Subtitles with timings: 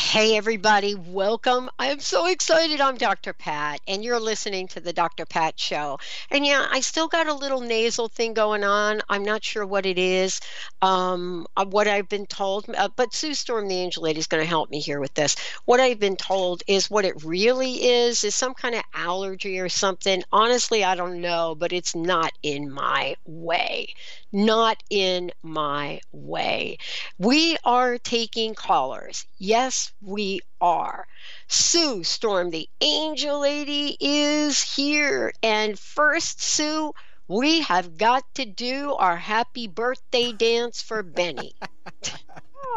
[0.00, 1.68] Hey, everybody, welcome.
[1.78, 2.80] I'm so excited.
[2.80, 3.32] I'm Dr.
[3.34, 5.26] Pat, and you're listening to the Dr.
[5.26, 5.98] Pat Show.
[6.30, 9.02] And yeah, I still got a little nasal thing going on.
[9.10, 10.40] I'm not sure what it is,
[10.80, 14.42] um, uh, what I've been told, uh, but Sue Storm, the angel lady, is going
[14.42, 15.36] to help me here with this.
[15.64, 19.68] What I've been told is what it really is, is some kind of allergy or
[19.68, 20.22] something.
[20.32, 23.88] Honestly, I don't know, but it's not in my way.
[24.32, 26.78] Not in my way.
[27.18, 29.26] We are taking callers.
[29.38, 31.06] Yes, we are.
[31.46, 35.32] Sue Storm, the angel lady, is here.
[35.42, 36.92] And first, Sue,
[37.28, 41.54] we have got to do our happy birthday dance for Benny.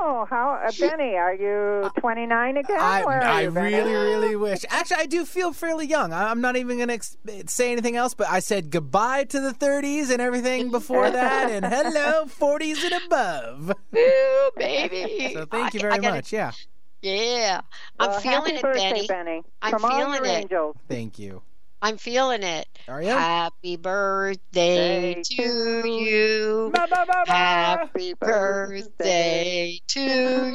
[0.04, 1.16] Oh, how uh, Benny?
[1.16, 2.78] Are you 29 again?
[2.80, 4.66] I, Where I you, really, really wish.
[4.70, 6.12] Actually, I do feel fairly young.
[6.12, 9.40] I- I'm not even going to ex- say anything else, but I said goodbye to
[9.40, 13.74] the 30s and everything before that, and hello, 40s and above.
[13.96, 15.34] Ooh, baby.
[15.36, 16.34] So thank you I- I very gotta- much.
[16.34, 16.52] Yeah,
[17.02, 17.62] Yeah.
[18.00, 19.08] I'm Well, feeling happy it, birthday, Benny.
[19.08, 19.44] Benny.
[19.62, 20.44] I'm From all feeling your it.
[20.44, 20.76] angels.
[20.88, 21.42] thank you.
[21.84, 22.68] I'm feeling it.
[22.88, 23.10] Are you?
[23.10, 26.70] Happy birthday Day to you.
[26.72, 27.32] Ba, ba, ba, ba.
[27.32, 30.00] Happy birthday to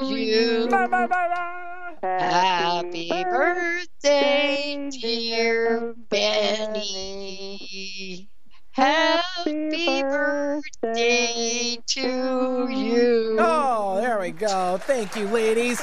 [0.04, 0.68] you.
[2.02, 5.94] Happy birthday, dear
[6.96, 7.58] Benny.
[8.70, 13.36] Happy birthday to you.
[13.40, 14.78] Oh, there we go.
[14.82, 15.82] Thank you, ladies.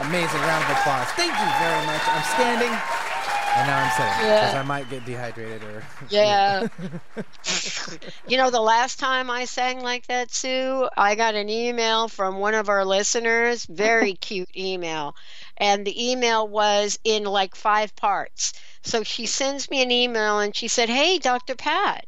[0.00, 1.06] Amazing round of applause.
[1.12, 2.02] Thank you very much.
[2.06, 4.40] I'm standing, and now I'm sitting Yeah.
[4.40, 5.82] because I might get dehydrated or.
[6.10, 6.68] Yeah.
[8.28, 12.36] you know, the last time I sang like that, Sue, I got an email from
[12.38, 15.16] one of our listeners, very cute email.
[15.56, 18.52] And the email was in like five parts.
[18.82, 21.54] So she sends me an email and she said, Hey, Dr.
[21.54, 22.06] Pat.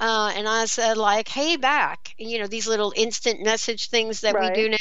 [0.00, 2.14] Uh, and I said, like, hey, back.
[2.18, 4.54] You know, these little instant message things that Right.
[4.56, 4.76] we do now.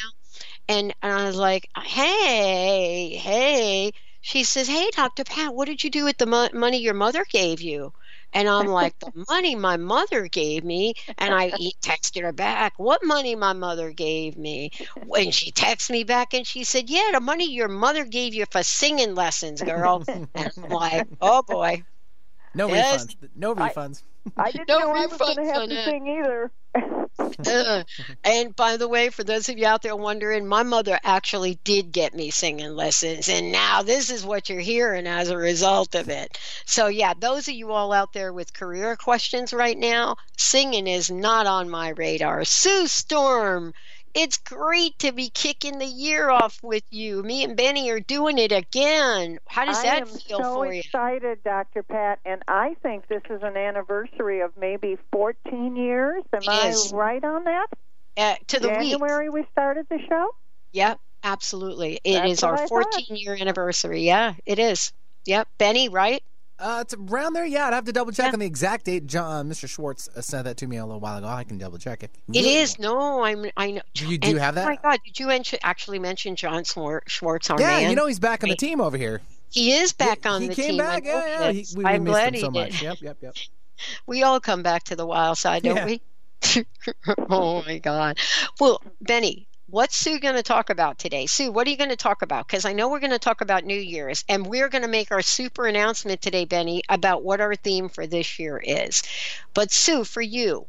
[0.67, 3.91] And, and I was like, hey, hey.
[4.21, 5.23] She says, hey, Dr.
[5.25, 7.93] Pat, what did you do with the mo- money your mother gave you?
[8.33, 10.93] And I'm like, the money my mother gave me.
[11.17, 11.51] And I
[11.81, 14.71] texted her back, what money my mother gave me?
[15.03, 18.45] When she texted me back and she said, yeah, the money your mother gave you
[18.51, 20.03] for singing lessons, girl.
[20.35, 21.83] and I'm like, oh boy.
[22.53, 23.05] No Yes.
[23.05, 23.15] refunds.
[23.35, 24.03] No refunds.
[24.03, 24.12] I
[24.51, 26.51] didn't No know I was going to have to sing either.
[27.45, 27.83] Uh,
[28.23, 31.91] and by the way, for those of you out there wondering, my mother actually did
[31.91, 36.09] get me singing lessons, and now this is what you're hearing as a result of
[36.09, 36.37] it.
[36.65, 41.11] So, yeah, those of you all out there with career questions right now, singing is
[41.11, 42.45] not on my radar.
[42.45, 43.73] Sue Storm,
[44.13, 47.23] it's great to be kicking the year off with you.
[47.23, 49.39] Me and Benny are doing it again.
[49.47, 50.79] How does I that feel so for you?
[50.79, 51.83] I'm so excited, Dr.
[51.83, 56.23] Pat, and I think this is an anniversary of maybe 14 years.
[56.33, 57.67] Am It I right on that?
[58.15, 58.91] Uh, to the week.
[58.91, 60.35] January we started the show.
[60.73, 61.99] Yep, absolutely.
[62.03, 64.01] It That's is our 14 year anniversary.
[64.01, 64.93] Yeah, it is.
[65.25, 66.21] Yep, Benny, right?
[66.59, 67.45] Uh, it's around there.
[67.45, 68.33] Yeah, I'd have to double check Yeah.
[68.33, 69.07] on the exact date.
[69.07, 69.67] John, uh, Mr.
[69.67, 71.27] Schwartz uh, sent that to me a little while ago.
[71.27, 72.11] I can double check it.
[72.31, 72.77] It is.
[72.79, 73.45] No, I'm.
[73.57, 73.81] I know.
[73.95, 74.65] You, do And- have that.
[74.65, 74.75] Oh my?
[74.77, 74.99] God!
[75.05, 75.31] Did you
[75.63, 77.89] actually mention John Schwartz, our yeah, man?
[77.89, 79.21] you know he's back on the team over here.
[79.49, 80.81] he is back he, on he the came team.
[80.81, 81.05] I back.
[81.05, 81.51] Yeah, yeah.
[81.51, 82.53] he He, we, we I'm glad him he so did.
[82.53, 82.81] much.
[82.81, 83.35] Yep, yep, yep.
[84.05, 85.85] We all come back to the wild side, don't Yeah.
[85.87, 86.01] we?
[87.29, 88.17] oh my God!
[88.59, 91.25] Well, Benny, what's Sue going to talk about today?
[91.25, 92.45] Sue, what are you going to talk about?
[92.45, 95.11] Because I know we're going to talk about New Year's, and we're going to make
[95.11, 99.01] our super announcement today, Benny, about what our theme for this year is.
[99.55, 100.67] But Sue, for you,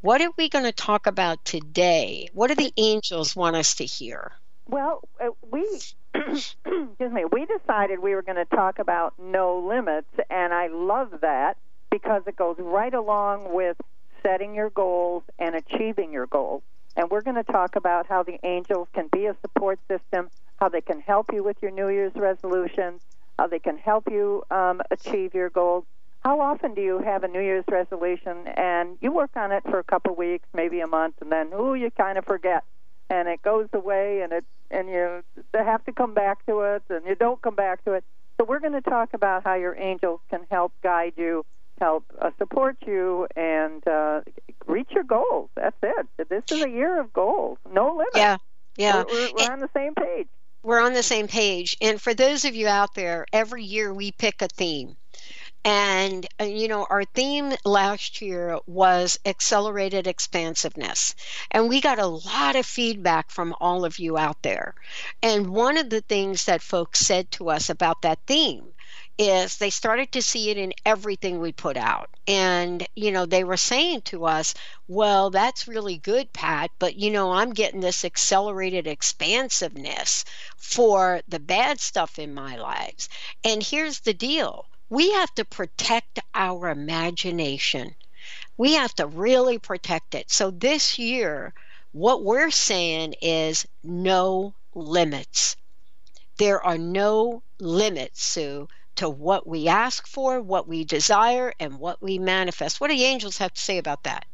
[0.00, 2.30] what are we going to talk about today?
[2.32, 4.32] What do the angels want us to hear?
[4.66, 5.64] Well, uh, we
[6.14, 11.20] excuse me, we decided we were going to talk about no limits, and I love
[11.20, 11.58] that
[11.92, 13.76] because it goes right along with
[14.20, 16.62] setting your goals and achieving your goals.
[16.96, 20.68] And we're going to talk about how the angels can be a support system, how
[20.68, 23.00] they can help you with your New Year's resolutions,
[23.38, 25.84] how they can help you um, achieve your goals.
[26.20, 29.78] How often do you have a New Year's resolution and you work on it for
[29.78, 32.62] a couple weeks, maybe a month, and then ooh, you kind of forget,
[33.10, 35.22] and it goes away, and it and you
[35.52, 38.04] have to come back to it, and you don't come back to it.
[38.38, 41.44] So we're going to talk about how your angels can help guide you
[41.82, 44.20] help uh, support you and uh,
[44.66, 45.50] reach your goals.
[45.56, 46.28] That's it.
[46.28, 47.58] This is a year of goals.
[47.70, 48.14] No limit.
[48.14, 48.36] Yeah,
[48.76, 49.02] yeah.
[49.02, 50.28] We're, we're, we're on the same page.
[50.62, 51.76] We're on the same page.
[51.80, 54.96] And for those of you out there, every year we pick a theme.
[55.64, 61.14] And, uh, you know, our theme last year was accelerated expansiveness.
[61.50, 64.74] And we got a lot of feedback from all of you out there.
[65.22, 68.64] And one of the things that folks said to us about that theme
[69.28, 72.10] is they started to see it in everything we put out.
[72.26, 74.54] And, you know, they were saying to us,
[74.88, 80.24] well, that's really good, Pat, but, you know, I'm getting this accelerated expansiveness
[80.56, 83.08] for the bad stuff in my lives.
[83.44, 87.94] And here's the deal we have to protect our imagination.
[88.58, 90.30] We have to really protect it.
[90.30, 91.54] So this year,
[91.92, 95.56] what we're saying is no limits.
[96.38, 102.02] There are no limits, Sue, to what we ask for, what we desire, and what
[102.02, 102.80] we manifest.
[102.80, 104.24] What do the angels have to say about that?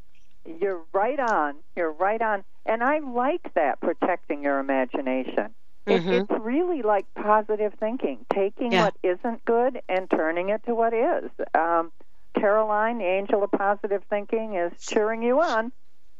[0.60, 1.56] You're right on.
[1.76, 2.44] You're right on.
[2.66, 5.54] And I like that, protecting your imagination.
[5.86, 6.08] Mm-hmm.
[6.08, 8.84] It, it's really like positive thinking, taking yeah.
[8.84, 11.30] what isn't good and turning it to what is.
[11.54, 11.92] Um,
[12.34, 15.72] Caroline, the angel of positive thinking, is cheering you on.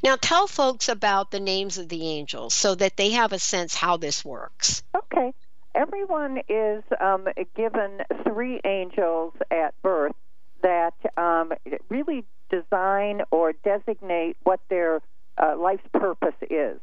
[0.02, 3.74] Now, tell folks about the names of the angels so that they have a sense
[3.74, 4.82] how this works.
[4.94, 5.34] Okay.
[5.74, 10.14] Everyone is um, given three angels at birth
[10.62, 11.52] that um,
[11.90, 15.02] really design or designate what their
[15.36, 16.78] uh, life's purpose is.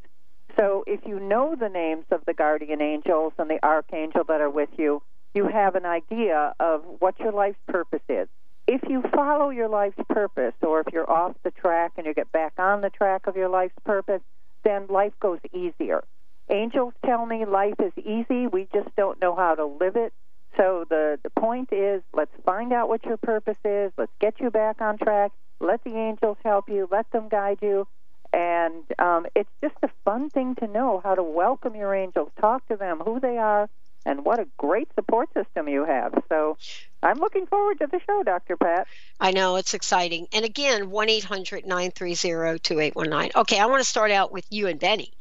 [0.57, 4.49] So, if you know the names of the guardian angels and the archangel that are
[4.49, 5.01] with you,
[5.33, 8.27] you have an idea of what your life's purpose is
[8.67, 12.31] if you follow your life's purpose, or if you're off the track and you get
[12.31, 14.21] back on the track of your life's purpose,
[14.63, 16.03] then life goes easier.
[16.49, 20.13] Angels tell me life is easy, we just don't know how to live it.
[20.57, 24.49] So the, the point is let's find out what your purpose is, let's get you
[24.49, 27.87] back on track, let the angels help you, let them guide you.
[28.33, 32.67] And um, it's just a fun thing to know how to welcome your angels, talk
[32.67, 33.69] to them, who they are,
[34.05, 36.13] and what a great support system you have.
[36.29, 36.57] So
[37.03, 38.57] I'm looking forward to the show, Dr.
[38.57, 38.87] Pat.
[39.19, 40.27] I know, it's exciting.
[40.33, 43.31] And again, 1 800 930 2819.
[43.35, 45.13] Okay, I want to start out with you and Benny.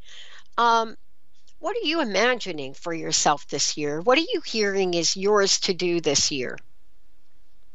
[0.57, 0.97] Um,
[1.59, 4.00] what are you imagining for yourself this year?
[4.00, 6.57] What are you hearing is yours to do this year?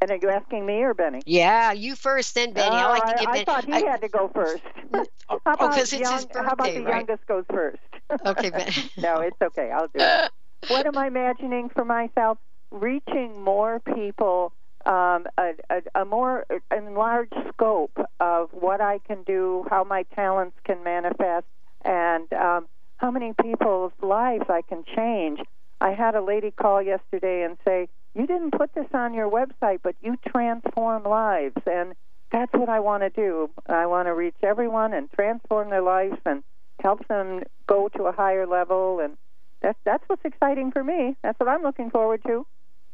[0.00, 1.22] And are you asking me or Benny?
[1.26, 2.76] Yeah, you first, then Benny.
[2.76, 3.40] I like to give I, Benny.
[3.40, 4.62] I thought he I, had to go first.
[5.28, 6.96] how about, oh, it's young, his birthday, how about the right?
[6.96, 7.78] youngest goes first?
[8.24, 8.72] Okay, Benny.
[8.96, 9.70] no, it's okay.
[9.70, 10.30] I'll do it.
[10.68, 12.38] what am I imagining for myself?
[12.70, 14.52] Reaching more people,
[14.86, 20.56] um, a, a, a more enlarged scope of what I can do, how my talents
[20.64, 21.44] can manifest,
[21.84, 25.40] and um, how many people's lives I can change.
[25.80, 29.78] I had a lady call yesterday and say, You didn't put this on your website,
[29.82, 31.56] but you transform lives.
[31.66, 31.94] And
[32.32, 33.50] that's what I want to do.
[33.66, 36.42] I want to reach everyone and transform their life and
[36.80, 39.16] help them go to a higher level and
[39.60, 41.16] that's that's what's exciting for me.
[41.22, 42.46] That's what I'm looking forward to.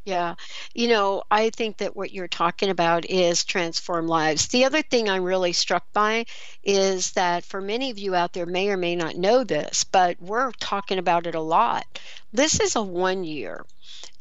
[0.06, 0.34] Yeah.
[0.74, 4.48] You know, I think that what you're talking about is transform lives.
[4.48, 6.26] The other thing I'm really struck by
[6.62, 10.20] is that for many of you out there may or may not know this, but
[10.20, 11.86] we're talking about it a lot.
[12.34, 13.64] This is a one year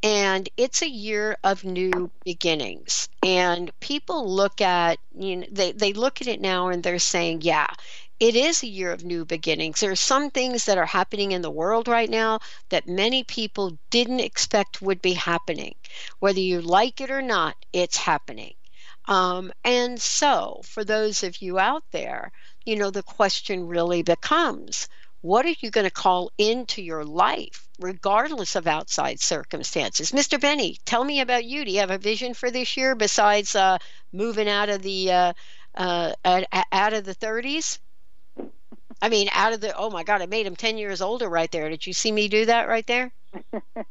[0.03, 5.93] and it's a year of new beginnings and people look at you know they, they
[5.93, 7.67] look at it now and they're saying yeah
[8.23, 9.81] it is a year of new beginnings.
[9.81, 12.39] There are some things that are happening in the world right now
[12.69, 15.75] that many people didn't expect would be happening.
[16.19, 18.53] Whether you like it or not, it's happening.
[19.09, 22.31] Um, and so, for those of you out there,
[22.65, 24.87] you know, the question really becomes
[25.19, 30.13] what are you going to call into your life, regardless of outside circumstances?
[30.13, 30.37] Mr.
[30.37, 31.65] Benny, tell me about you.
[31.65, 33.79] Do you have a vision for this year besides uh,
[34.13, 35.33] moving out of the uh,
[35.75, 36.13] uh,
[36.71, 37.79] out of the 30s?
[39.03, 41.51] I mean, out of the oh my god, I made him ten years older right
[41.51, 41.69] there.
[41.69, 43.11] Did you see me do that right there?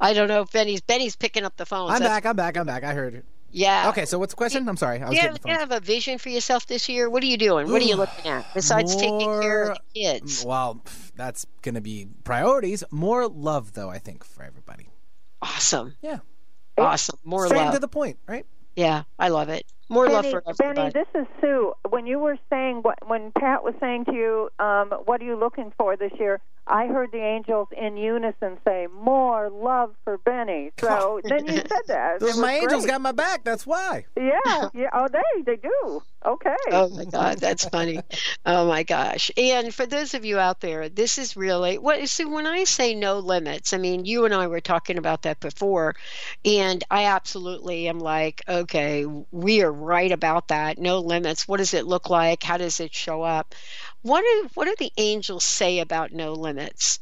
[0.00, 1.90] I don't know if Benny's Benny's picking up the phone.
[1.90, 2.24] I'm so back.
[2.24, 2.56] I'm back.
[2.56, 2.82] I'm back.
[2.82, 3.26] I heard it.
[3.50, 3.90] Yeah.
[3.90, 4.06] Okay.
[4.06, 4.66] So what's the question?
[4.66, 5.02] I'm sorry.
[5.02, 7.10] I was yeah, you have a vision for yourself this year.
[7.10, 7.70] What are you doing?
[7.70, 10.42] What are you looking at besides more, taking care of the kids?
[10.42, 10.82] Well,
[11.14, 12.84] that's going to be priorities.
[12.90, 13.90] More love, though.
[13.90, 14.88] I think for everybody.
[15.42, 15.94] Awesome.
[16.00, 16.20] Yeah.
[16.78, 17.18] Awesome.
[17.22, 17.48] More love.
[17.48, 17.74] Straight love.
[17.74, 18.46] to the point, right?
[18.76, 19.66] Yeah, I love it.
[19.90, 20.92] More Benny, love for everybody.
[20.92, 21.72] Benny, this is Sue.
[21.88, 25.36] When you were saying what, when Pat was saying to you, um, "What are you
[25.36, 30.70] looking for this year?" I heard the angels in unison say, "More love for Benny."
[30.78, 32.20] So then you said that.
[32.20, 33.42] Those my angels got my back.
[33.42, 34.06] That's why.
[34.16, 34.90] Yeah, yeah.
[34.92, 36.02] Oh, they they do.
[36.24, 36.54] Okay.
[36.70, 38.00] Oh my God, that's funny.
[38.46, 39.30] oh my gosh.
[39.36, 42.08] And for those of you out there, this is really what.
[42.08, 45.40] So when I say no limits, I mean you and I were talking about that
[45.40, 45.96] before,
[46.44, 50.78] and I absolutely am like, okay, we are right about that.
[50.78, 51.48] No limits.
[51.48, 52.42] What does it look like?
[52.42, 53.54] How does it show up?
[54.02, 56.98] What do what do the angels say about no limits?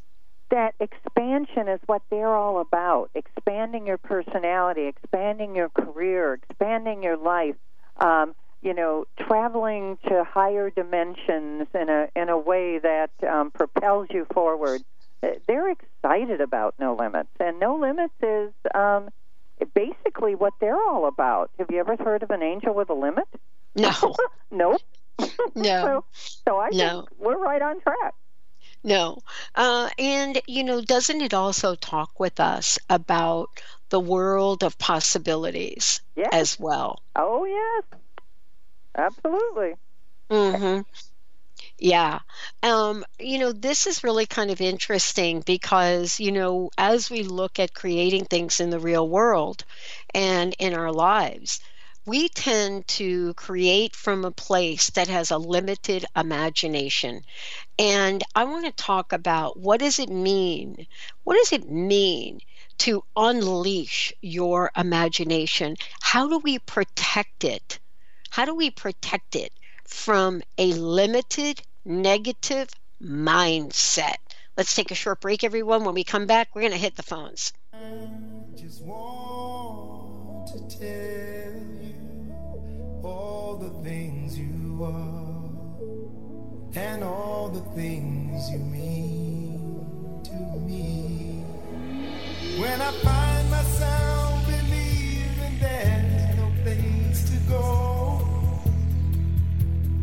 [0.50, 3.10] That expansion is what they're all about.
[3.14, 7.56] Expanding your personality, expanding your career, expanding your life.
[7.98, 14.08] Um, you know, traveling to higher dimensions in a in a way that um, propels
[14.10, 14.82] you forward.
[15.20, 19.10] They're excited about No Limits, and No Limits is um,
[19.74, 21.50] basically what they're all about.
[21.58, 23.28] Have you ever heard of an angel with a limit?
[23.74, 23.92] No.
[24.50, 24.80] nope.
[25.54, 25.82] No.
[25.82, 26.04] so,
[26.44, 27.00] so I no.
[27.00, 28.14] think we're right on track.
[28.84, 29.18] No.
[29.54, 33.48] Uh, and, you know, doesn't it also talk with us about
[33.88, 36.28] the world of possibilities yes.
[36.32, 37.02] as well?
[37.16, 38.00] Oh, yes.
[38.94, 39.74] Absolutely.
[40.30, 40.80] Mm-hmm.
[41.80, 42.20] Yeah.
[42.62, 47.58] Um, you know, this is really kind of interesting because, you know, as we look
[47.60, 49.64] at creating things in the real world
[50.14, 51.60] and in our lives,
[52.04, 57.22] we tend to create from a place that has a limited imagination.
[57.78, 60.86] And I want to talk about what does it mean?
[61.24, 62.40] What does it mean
[62.78, 65.76] to unleash your imagination?
[66.02, 67.80] How do we protect it?
[68.30, 69.52] How do we protect it
[69.88, 72.68] from a limited negative
[73.02, 74.16] mindset?
[74.56, 75.84] Let's take a short break, everyone.
[75.84, 77.52] When we come back, we're going to hit the phones
[83.04, 85.48] all the things you are
[86.74, 91.42] and all the things you mean to me.
[92.60, 97.87] When I find myself believing there's no place to go,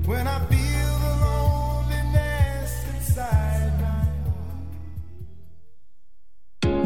[0.08, 0.75] when I feel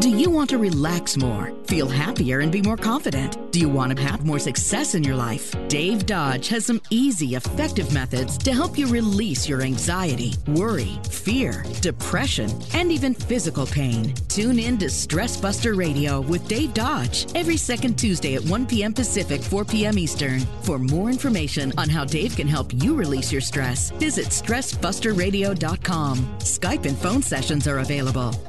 [0.09, 3.51] Do you want to relax more, feel happier, and be more confident?
[3.51, 5.53] Do you want to have more success in your life?
[5.67, 11.63] Dave Dodge has some easy, effective methods to help you release your anxiety, worry, fear,
[11.81, 14.15] depression, and even physical pain.
[14.29, 18.95] Tune in to Stress Buster Radio with Dave Dodge every second Tuesday at 1 p.m.
[18.95, 19.99] Pacific, 4 p.m.
[19.99, 20.39] Eastern.
[20.63, 26.17] For more information on how Dave can help you release your stress, visit StressBusterRadio.com.
[26.39, 28.48] Skype and phone sessions are available.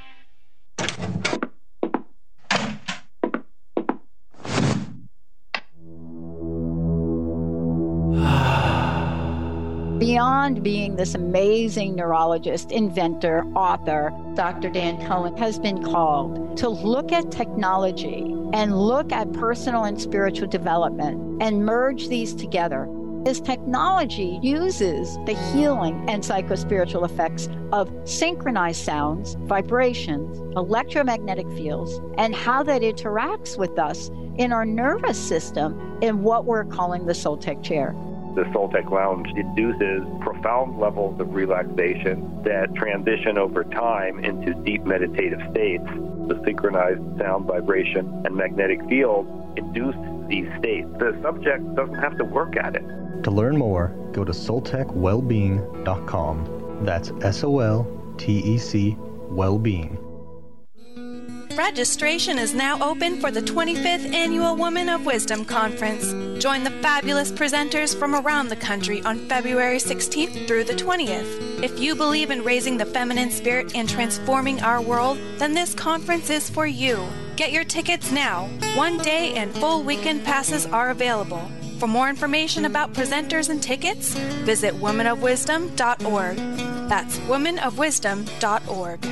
[9.99, 14.69] Beyond being this amazing neurologist, inventor, author, Dr.
[14.69, 20.47] Dan Cohen has been called to look at technology and look at personal and spiritual
[20.47, 22.87] development and merge these together.
[23.25, 32.35] His technology uses the healing and psychospiritual effects of synchronized sounds, vibrations, electromagnetic fields, and
[32.35, 37.61] how that interacts with us in our nervous system in what we're calling the Soltec
[37.61, 37.95] chair.
[38.33, 45.41] The Soltec Lounge induces profound levels of relaxation that transition over time into deep meditative
[45.51, 45.83] states.
[46.27, 49.95] The synchronized sound, vibration, and magnetic field induce
[50.27, 50.87] these states.
[50.97, 52.85] The subject doesn't have to work at it.
[53.23, 56.85] To learn more, go to soltecwellbeing.com.
[56.85, 58.95] That's S O L T E C
[59.29, 59.97] Wellbeing.
[61.55, 66.41] Registration is now open for the 25th Annual Woman of Wisdom Conference.
[66.41, 71.61] Join the fabulous presenters from around the country on February 16th through the 20th.
[71.61, 76.29] If you believe in raising the feminine spirit and transforming our world, then this conference
[76.29, 77.05] is for you.
[77.35, 78.47] Get your tickets now.
[78.75, 81.51] One day and full weekend passes are available.
[81.81, 84.13] For more information about presenters and tickets,
[84.45, 86.37] visit womanofwisdom.org.
[86.87, 89.05] That's womanofwisdom.org.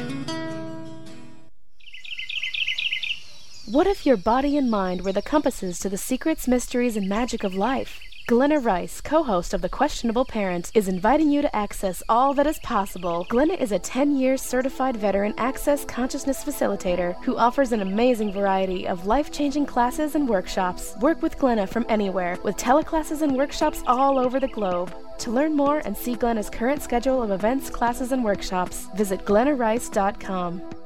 [3.66, 7.44] What if your body and mind were the compasses to the secrets, mysteries, and magic
[7.44, 8.00] of life?
[8.30, 12.46] Glenna Rice, co host of The Questionable Parent, is inviting you to access all that
[12.46, 13.26] is possible.
[13.28, 18.88] Glenna is a 10 year certified veteran access consciousness facilitator who offers an amazing variety
[18.88, 20.94] of life changing classes and workshops.
[21.02, 24.94] Work with Glenna from anywhere with teleclasses and workshops all over the globe.
[25.18, 30.79] To learn more and see Glenna's current schedule of events, classes, and workshops, visit glennarice.com.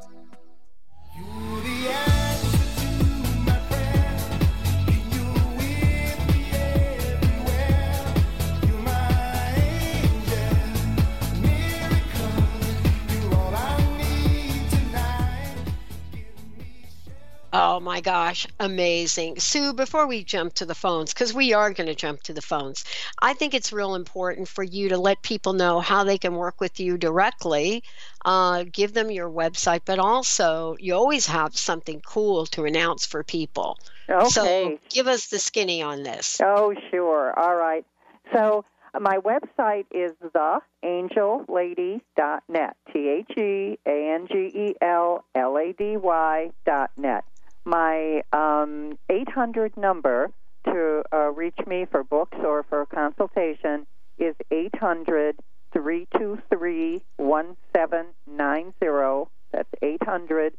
[17.56, 19.40] Oh my gosh, amazing.
[19.40, 22.42] Sue, before we jump to the phones, because we are going to jump to the
[22.42, 22.84] phones,
[23.22, 26.60] I think it's real important for you to let people know how they can work
[26.60, 27.84] with you directly.
[28.26, 33.24] Uh, give them your website, but also you always have something cool to announce for
[33.24, 33.78] people.
[34.10, 34.30] Okay.
[34.30, 36.42] So give us the skinny on this.
[36.44, 37.38] Oh, sure.
[37.38, 37.86] All right.
[38.34, 42.78] So uh, my website is theangellady.net.
[42.92, 47.24] T H E A N G E L L A D Y dot net.
[47.66, 50.32] My um, 800 number
[50.66, 55.38] to uh, reach me for books or for a consultation is 800
[55.72, 59.32] 323 1790.
[59.52, 60.54] That's 800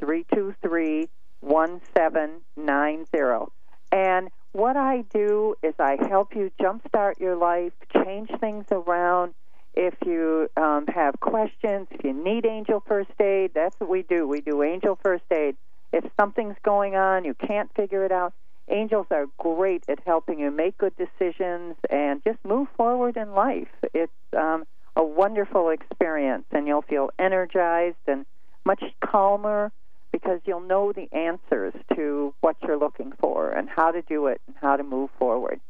[0.00, 1.08] 323
[1.40, 3.52] 1790.
[3.92, 7.72] And what I do is I help you jumpstart your life,
[8.04, 9.34] change things around.
[9.74, 14.26] If you um, have questions, if you need angel first aid, that's what we do.
[14.26, 15.56] We do angel first aid.
[15.92, 18.32] If something's going on, you can't figure it out,
[18.68, 23.68] angels are great at helping you make good decisions and just move forward in life.
[23.92, 24.64] It's um,
[24.96, 28.24] a wonderful experience, and you'll feel energized and
[28.64, 29.72] much calmer
[30.12, 34.40] because you'll know the answers to what you're looking for and how to do it
[34.46, 35.60] and how to move forward.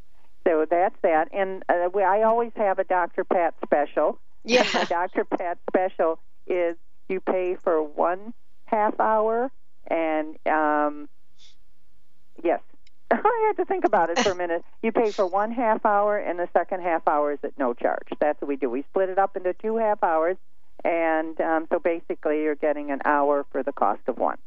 [0.47, 1.29] So that's that.
[1.33, 3.25] And uh, we, I always have a Dr.
[3.25, 4.19] Pat special.
[4.45, 4.63] Yeah.
[4.63, 5.25] And my Dr.
[5.25, 6.77] Pat special is
[7.09, 8.33] you pay for one
[8.65, 9.51] half hour
[9.91, 11.09] and um,
[12.43, 12.61] yes,
[13.11, 14.65] I had to think about it for a minute.
[14.83, 18.09] You pay for one half hour, and the second half hour is at no charge.
[18.21, 18.71] That's what we do.
[18.71, 20.37] We split it up into two half hours,
[20.85, 24.39] and um, so basically you're getting an hour for the cost of one.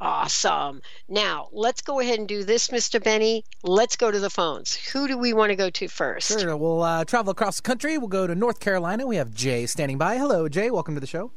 [0.00, 0.80] Awesome.
[1.08, 3.02] Now, let's go ahead and do this, Mr.
[3.02, 3.44] Benny.
[3.64, 4.76] Let's go to the phones.
[4.76, 6.38] Who do we want to go to first?
[6.38, 6.56] Sure.
[6.56, 7.98] We'll uh, travel across the country.
[7.98, 9.08] We'll go to North Carolina.
[9.08, 10.16] We have Jay standing by.
[10.16, 10.70] Hello, Jay.
[10.70, 11.32] Welcome to the show.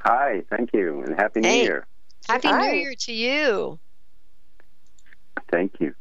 [0.00, 1.62] Hi, thank you, and Happy New Hey.
[1.62, 1.86] Year.
[2.26, 2.72] Happy Hi.
[2.72, 3.78] New Year to you.
[5.50, 5.94] Thank you.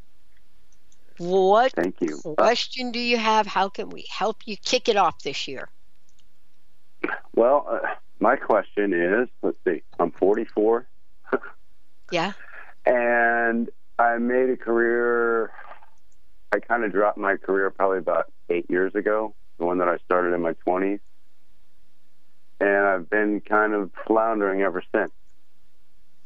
[1.17, 2.17] What Thank you.
[2.37, 3.45] question do you have?
[3.45, 5.69] How can we help you kick it off this year?
[7.35, 7.79] Well, uh,
[8.19, 10.87] my question is let's see, I'm 44,
[12.11, 12.33] Yeah.
[12.85, 15.51] and I made a career.
[16.53, 19.97] I kind of dropped my career probably about eight years ago, the one that I
[20.05, 20.99] started in my 20s.
[22.59, 25.11] And I've been kind of floundering ever since.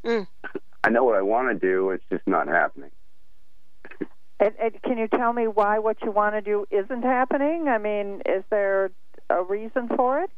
[0.06, 0.28] Mm.
[0.84, 2.92] I know what I want to do, it's just not happening.
[4.40, 7.68] And, and can you tell me why what you want to do isn't happening?
[7.70, 8.92] I mean, is there
[9.30, 10.30] a reason for it?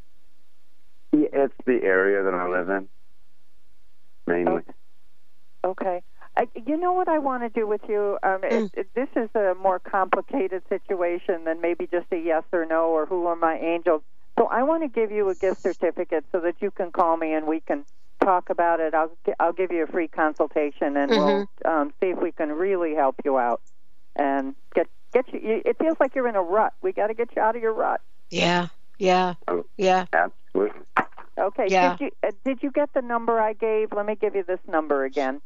[1.13, 2.87] Yeah, It's the area that I live in,
[4.27, 4.61] mainly.
[5.65, 6.03] Okay.
[6.37, 8.19] I, you know what I want to do with you?
[8.21, 8.69] Um, Mm.
[8.75, 12.89] it, it, this is a more complicated situation than maybe just a yes or no
[12.89, 14.01] or who are my angels.
[14.37, 17.33] So I want to give you a gift certificate so that you can call me
[17.33, 17.85] and we can
[18.23, 18.93] talk about it.
[18.93, 22.49] I'll gi- I'll give you a free consultation and we'll um, see if we can
[22.49, 23.61] really help you out
[24.15, 25.39] and get get you.
[25.39, 26.73] you- It feels like you're in a rut.
[26.81, 28.01] We got to get you out of your rut.
[28.29, 28.67] Yeah,
[28.97, 29.35] yeah,
[29.77, 30.05] yeah.
[30.13, 30.81] Absolutely.
[31.37, 31.67] Okay.
[31.69, 31.95] Yeah.
[31.97, 33.93] Did you uh, did you get the number I gave?
[33.93, 35.41] Let me give you this number again.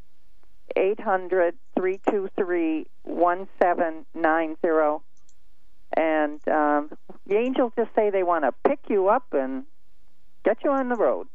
[0.76, 5.02] Eight hundred three two three one seven nine zero.
[6.00, 6.90] And um,
[7.28, 9.66] the angels just say they want to pick you up and
[10.46, 11.28] get you on the road.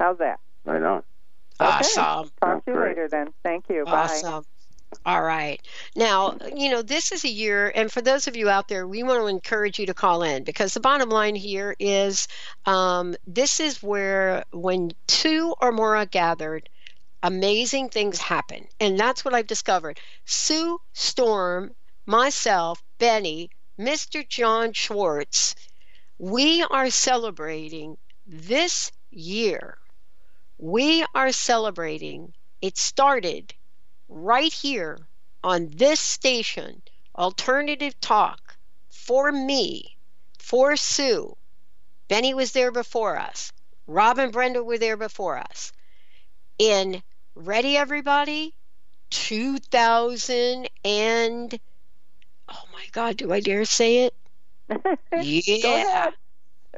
[0.00, 0.40] How's that?
[0.64, 1.02] Right on.
[1.60, 2.30] Awesome.
[2.40, 2.88] Talk to you great.
[2.96, 3.28] later then.
[3.42, 3.84] Thank you.
[3.84, 4.04] Bye.
[4.04, 4.44] Awesome.
[5.04, 5.60] All right.
[5.96, 9.02] Now, you know, this is a year, and for those of you out there, we
[9.02, 12.26] want to encourage you to call in because the bottom line here is
[12.64, 16.70] um, this is where when two or more are gathered,
[17.22, 18.66] amazing things happen.
[18.80, 20.00] And that's what I've discovered.
[20.24, 21.74] Sue Storm,
[22.08, 24.26] myself, Benny, Mr.
[24.26, 25.54] John Schwartz,
[26.18, 29.76] we are celebrating this year.
[30.56, 33.54] We are celebrating, it started
[34.08, 34.98] right here
[35.44, 36.80] on this station,
[37.14, 38.56] Alternative Talk,
[38.88, 39.96] for me,
[40.38, 41.36] for Sue.
[42.08, 43.52] Benny was there before us.
[43.86, 45.72] Rob and Brenda were there before us.
[46.58, 47.02] In
[47.34, 48.54] ready everybody?
[49.10, 51.60] 2000 and
[52.48, 54.14] oh my god, do I dare say it?
[55.14, 56.10] yeah.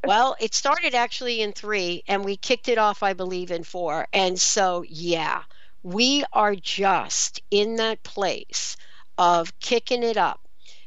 [0.05, 4.07] Well, it started actually in three, and we kicked it off, I believe, in four.
[4.13, 5.43] And so, yeah,
[5.83, 8.77] we are just in that place
[9.19, 10.41] of kicking it up.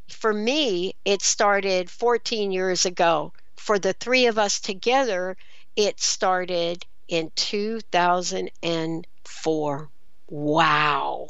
[0.10, 3.34] For me, it started 14 years ago.
[3.58, 5.38] For the three of us together,
[5.76, 9.90] it started in 2004.
[10.30, 11.28] Wow.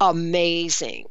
[0.00, 1.06] Amazing.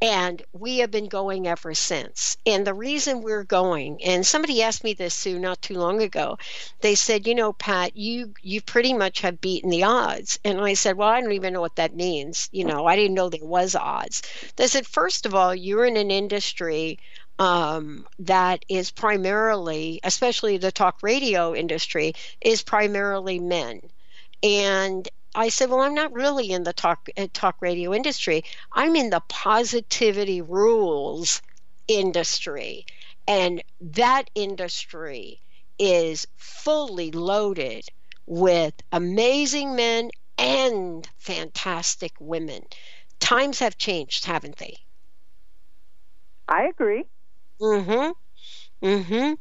[0.00, 2.36] And we have been going ever since.
[2.46, 6.38] And the reason we're going, and somebody asked me this, Sue, not too long ago.
[6.80, 10.38] They said, you know, Pat, you you pretty much have beaten the odds.
[10.44, 12.48] And I said, well, I don't even know what that means.
[12.52, 14.22] You know, I didn't know there was odds.
[14.56, 16.98] They said, first of all, you're in an industry
[17.38, 23.80] um, that is primarily, especially the talk radio industry, is primarily men.
[24.42, 28.44] And I said, "Well, I'm not really in the talk uh, talk radio industry.
[28.72, 31.40] I'm in the positivity rules
[31.86, 32.86] industry,
[33.26, 35.40] and that industry
[35.78, 37.86] is fully loaded
[38.26, 42.64] with amazing men and fantastic women.
[43.20, 44.76] Times have changed, haven't they?"
[46.48, 47.04] I agree.
[47.60, 48.10] Mm-hmm.
[48.86, 49.34] Mm-hmm.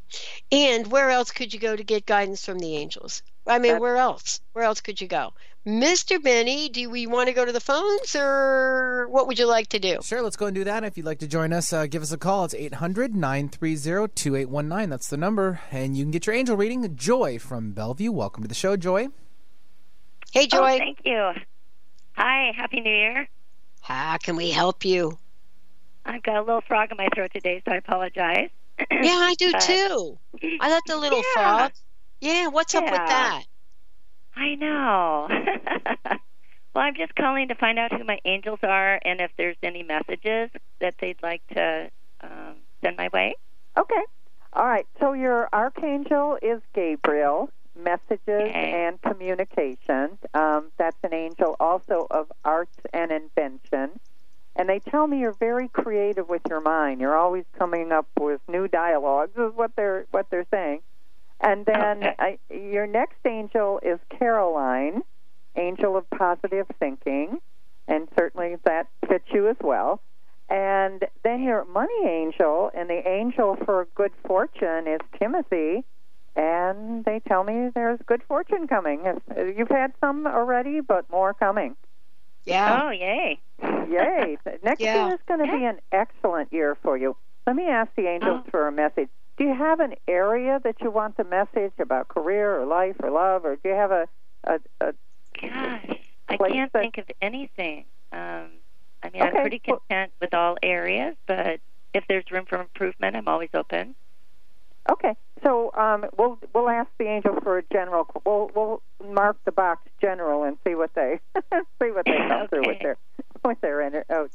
[0.52, 3.24] And where else could you go to get guidance from the angels?
[3.48, 4.42] I mean, where else?
[4.54, 5.34] Where else could you go?
[5.68, 6.22] Mr.
[6.24, 9.80] Benny, do we want to go to the phones or what would you like to
[9.80, 9.98] do?
[10.02, 10.86] Sure, let's go and do that.
[10.86, 12.46] If you'd like to join us, uh, give us a call.
[12.46, 14.90] It's 800 930 2819.
[14.90, 15.60] That's the number.
[15.70, 16.96] And you can get your angel reading.
[16.96, 18.14] Joy from Bellevue.
[18.14, 19.08] Welcome to the show, Joy.
[20.32, 20.78] Hey, Oh, Joy.
[20.78, 21.32] thank you.
[22.14, 23.28] Hi, Happy New Year.
[23.82, 25.18] How can we help you?
[26.06, 28.50] I've got a little frog in my throat today, so I apologize.
[28.80, 28.88] Yeah,
[29.20, 30.18] I do But- too.
[30.62, 31.34] I got the little Yeah.
[31.58, 31.72] frog.
[32.22, 33.44] Yeah, what's up with that?
[34.38, 35.28] I know.
[36.76, 39.82] well, I'm just calling to find out who my angels are and if there's any
[39.82, 41.90] messages that they'd like to
[42.22, 43.36] um, send my way.
[43.78, 44.02] Okay.
[44.54, 44.86] All right.
[45.00, 50.18] So your archangel is Gabriel, messages and communication.
[50.34, 54.00] Um, that's an angel also of arts and invention.
[54.56, 57.02] And they tell me you're very creative with your mind.
[57.02, 59.38] You're always coming up with new dialogues.
[59.38, 60.82] Is what they're what they're saying.
[61.40, 65.02] And then I, your next angel is Caroline,
[65.56, 67.40] angel of positive thinking,
[67.88, 70.02] and certainly that fits you as well.
[70.50, 75.84] And then your money angel and the angel for good fortune is Timothy,
[76.36, 79.02] and they tell me there's good fortune coming.
[79.06, 81.76] If- You've had some already, but more coming.
[82.46, 82.82] Yeah.
[82.84, 83.40] Oh, yay.
[83.62, 84.38] Yay.
[84.64, 85.06] Next Yeah.
[85.08, 87.16] year is going to be an excellent year for you.
[87.46, 88.50] Let me ask the angels Oh.
[88.50, 89.10] for a message.
[89.38, 93.12] Do you have an area that you want the message about career or life or
[93.12, 94.08] love, or do you have a,
[94.46, 94.94] a, a
[95.40, 95.98] Gosh,
[96.28, 97.86] I can't that- think of anything.
[98.12, 98.48] Um,
[99.04, 101.60] I mean, I'm Okay, pretty well- content with all areas, but
[101.94, 103.94] if there's room for improvement, I'm always open.
[104.90, 108.08] Okay, so um, we'll we'll ask the angel for a general.
[108.26, 108.82] We'll we'll
[109.14, 111.20] mark the box general and see what they
[111.82, 112.98] see what they come through with their
[113.46, 114.06] with their inner.
[114.10, 114.30] Oh,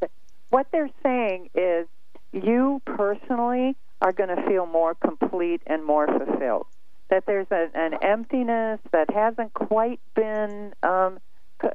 [0.51, 1.87] what they're saying is,
[2.33, 6.67] you personally are going to feel more complete and more fulfilled.
[7.09, 11.19] That there's a, an emptiness that hasn't quite been um,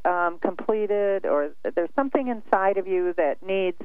[0.03, 3.81] um, completed, or there's something inside of you that needs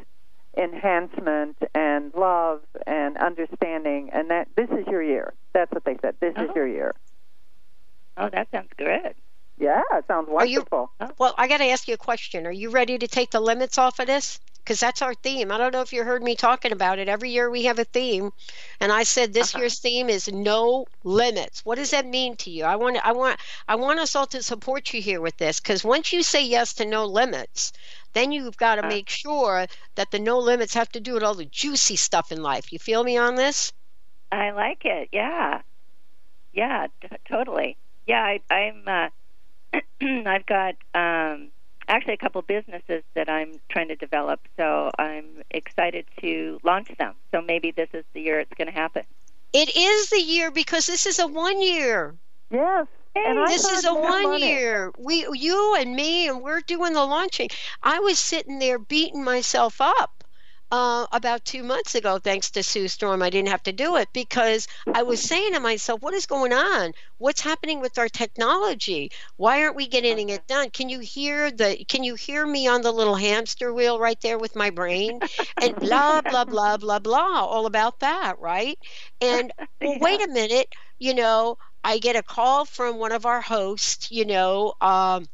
[0.56, 5.34] enhancement and love and understanding, and that this is your year.
[5.52, 6.16] That's what they said.
[6.20, 6.44] This oh.
[6.44, 6.94] is your year.
[8.16, 9.14] Oh, that sounds good.
[9.58, 10.90] Yeah, it sounds wonderful.
[11.00, 12.46] You, well, I got to ask you a question.
[12.46, 14.40] Are you ready to take the limits off of this?
[14.62, 15.50] Because that's our theme.
[15.50, 17.08] I don't know if you heard me talking about it.
[17.08, 18.32] Every year we have a theme,
[18.80, 19.62] and I said this uh-huh.
[19.62, 21.64] year's theme is no limits.
[21.64, 22.64] What does that mean to you?
[22.64, 25.58] I want, I want, I want us all to support you here with this.
[25.58, 27.72] Because once you say yes to no limits,
[28.12, 28.88] then you've got to uh-huh.
[28.88, 32.42] make sure that the no limits have to do with all the juicy stuff in
[32.42, 32.72] life.
[32.72, 33.72] You feel me on this?
[34.30, 35.08] I like it.
[35.12, 35.60] Yeah,
[36.52, 37.76] yeah, t- totally.
[38.06, 38.84] Yeah, I, I'm.
[38.86, 39.08] Uh,
[40.26, 41.48] I've got um,
[41.92, 47.14] actually a couple businesses that I'm trying to develop, so I'm excited to launch them.
[47.30, 49.02] So maybe this is the year it's going to happen.
[49.52, 52.14] It is the year because this is a one year.
[52.50, 52.86] Yes.
[53.14, 54.90] And this is a one year.
[54.98, 57.50] We, you and me, and we're doing the launching.
[57.82, 60.21] I was sitting there beating myself up
[60.72, 63.22] uh, about two months ago, thanks to Sue Storm.
[63.22, 66.54] I didn't have to do it because I was saying to myself, what is going
[66.54, 66.94] on?
[67.18, 69.10] What's happening with our technology?
[69.36, 70.70] Why aren't we getting it done?
[70.70, 74.38] Can you hear the can you hear me on the little hamster wheel right there
[74.38, 75.20] with my brain?
[75.60, 78.78] And blah blah blah blah blah all about that, right?
[79.20, 83.42] And well, wait a minute, you know, I get a call from one of our
[83.42, 85.26] hosts, you know, um,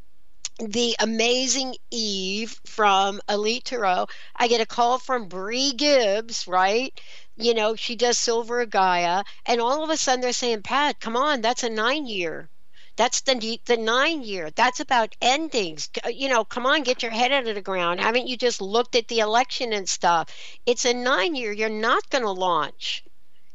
[0.59, 4.09] the amazing Eve from Elite Tarot.
[4.35, 6.99] I get a call from Bree Gibbs, right?
[7.37, 11.17] You know, she does Silver Gaia, and all of a sudden they're saying, "Pat, come
[11.17, 12.49] on, that's a nine year."
[12.97, 14.51] That's the the nine year.
[14.51, 15.89] That's about endings.
[16.13, 18.01] You know, come on, get your head out of the ground.
[18.01, 20.29] Haven't you just looked at the election and stuff?
[20.67, 21.53] It's a nine year.
[21.53, 23.05] You're not going to launch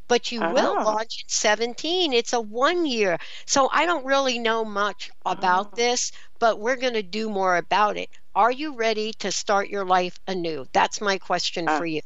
[0.08, 0.54] but you uh-huh.
[0.54, 2.14] will launch in 17.
[2.14, 3.18] It's a one year.
[3.46, 5.76] So I don't really know much about uh-huh.
[5.76, 6.12] this,
[6.44, 8.10] but we're going to do more about it.
[8.36, 10.68] Are you ready to start your life anew?
[10.74, 12.02] That's my question uh, for you.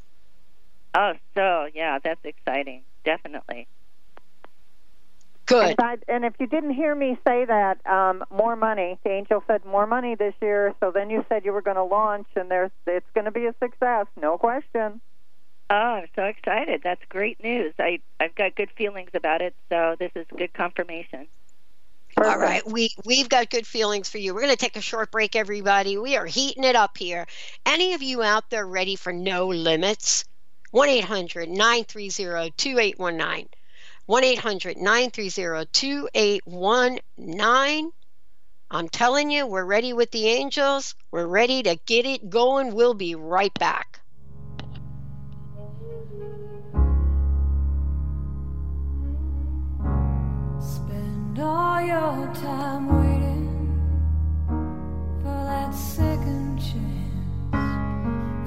[0.94, 2.84] Oh, so yeah, that's exciting.
[3.04, 3.68] Definitely.
[5.48, 5.70] Good.
[5.70, 9.00] And, I, and, if you didn't hear me say that, um, more money.
[9.04, 10.76] The angel said more money this year.
[10.82, 13.48] So then you said you were going to launch, and there's it's going to be
[13.48, 15.02] a success, no question.
[15.72, 16.82] Oh, I'm so excited.
[16.84, 17.74] That's great news.
[17.80, 21.26] I, I've got good feelings about it, so this is good confirmation.
[22.18, 22.34] Perfect.
[22.34, 24.34] All right, we we've got good feelings for you.
[24.34, 26.00] We're going to take a short break, everybody.
[26.00, 27.28] We are heating it up here.
[27.64, 30.26] Any of you out there ready for no limits?
[30.72, 33.50] 1 800 930 2819.
[34.08, 37.92] 1 800 930 2819.
[38.72, 40.96] I'm telling you, we're ready with the angels.
[41.12, 42.74] We're ready to get it going.
[42.74, 44.00] We'll be right back.
[51.40, 53.48] All your time waiting
[55.22, 57.54] for that second chance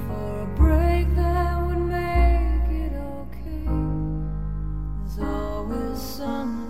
[0.07, 3.67] for a break that would make it okay.
[5.07, 6.70] There's always some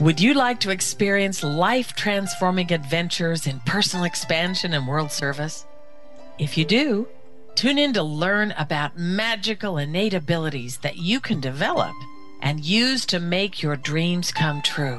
[0.00, 5.66] Would you like to experience life transforming adventures in personal expansion and world service?
[6.38, 7.08] If you do,
[7.56, 11.96] tune in to learn about magical innate abilities that you can develop
[12.40, 14.98] and use to make your dreams come true.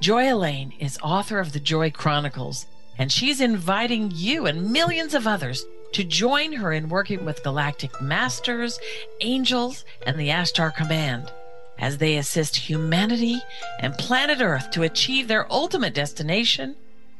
[0.00, 2.66] Joy Elaine is author of the Joy Chronicles,
[2.98, 5.64] and she's inviting you and millions of others
[5.96, 8.78] to join her in working with galactic masters,
[9.22, 11.32] angels, and the Ashtar Command
[11.78, 13.40] as they assist humanity
[13.80, 16.76] and planet Earth to achieve their ultimate destination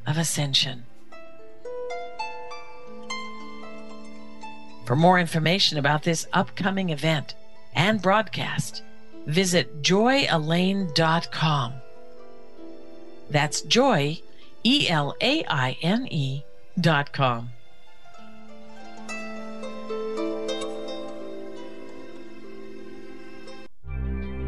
[0.06, 0.84] of ascension.
[4.84, 7.34] For more information about this upcoming event
[7.74, 8.82] and broadcast,
[9.24, 11.72] visit joyelaine.com.
[13.30, 14.20] That's joy,
[14.64, 16.44] E L A I N E
[16.78, 17.52] dot com.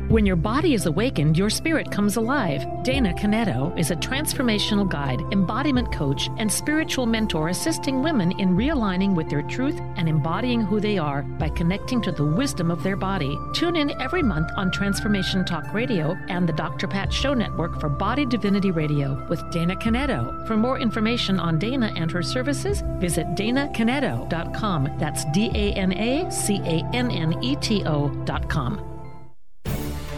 [0.08, 2.64] When your body is awakened, your spirit comes alive.
[2.82, 9.14] Dana Cannetto is a transformational guide, embodiment coach, and spiritual mentor assisting women in realigning
[9.14, 12.96] with their truth and embodying who they are by connecting to the wisdom of their
[12.96, 13.38] body.
[13.52, 16.88] Tune in every month on Transformation Talk Radio and the Dr.
[16.88, 20.46] Pat Show Network for Body Divinity Radio with Dana Cannetto.
[20.46, 24.88] For more information on Dana and her services, visit danacannetto.com.
[24.98, 28.87] That's D A N A C A N N E T O.com.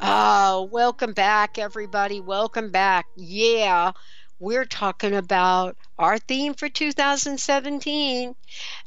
[0.00, 2.20] Ah, welcome back, everybody.
[2.20, 3.06] Welcome back.
[3.16, 3.92] Yeah,
[4.38, 8.34] we're talking about our theme for 2017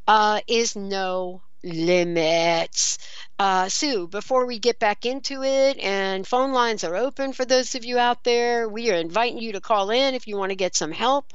[0.07, 2.97] uh, is no limits.
[3.39, 7.75] Uh, Sue, before we get back into it, and phone lines are open for those
[7.75, 10.55] of you out there, we are inviting you to call in if you want to
[10.55, 11.33] get some help,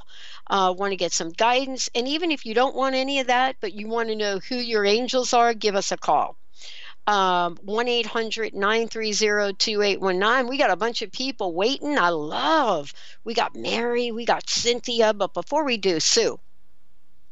[0.49, 3.57] uh, want to get some guidance, and even if you don't want any of that,
[3.61, 6.37] but you want to know who your angels are, give us a call.
[7.07, 10.49] Um, 1 800 930 2819.
[10.49, 11.99] We got a bunch of people waiting.
[11.99, 12.95] I love.
[13.25, 15.13] We got Mary, we got Cynthia.
[15.13, 16.39] But before we do, Sue,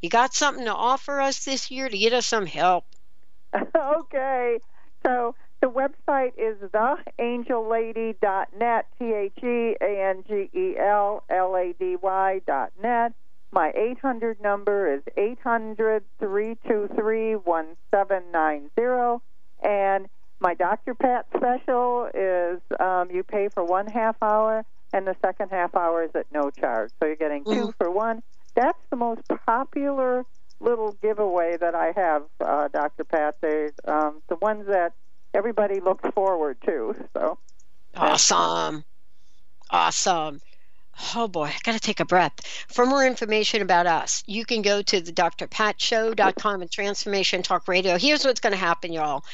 [0.03, 2.85] you got something to offer us this year to get us some help?
[3.77, 4.59] okay.
[5.05, 11.73] So the website is theangellady.net, T H E A N G E L L A
[11.79, 13.13] D Y.net.
[13.53, 19.23] My 800 number is 800 323 1790.
[19.63, 20.09] And
[20.41, 20.95] my Dr.
[20.95, 26.03] Pat special is um, you pay for one half hour, and the second half hour
[26.05, 26.91] is at no charge.
[27.01, 27.71] So you're getting 2 Mm-hmm.
[27.79, 28.23] for one.
[28.55, 30.25] That's the most popular
[30.61, 33.05] little giveaway that I have, uh, Dr.
[33.05, 33.37] Pat.
[33.87, 34.93] Um, the ones that
[35.35, 36.95] everybody looks forward to.
[37.17, 37.39] So
[37.97, 38.85] Awesome.
[39.71, 40.41] Awesome.
[41.15, 42.33] Oh boy, I got to take a breath.
[42.69, 47.97] For more information about us, you can go to the drpatshow.com and Transformation Talk Radio.
[47.99, 49.25] Here's what's going to happen, y'all.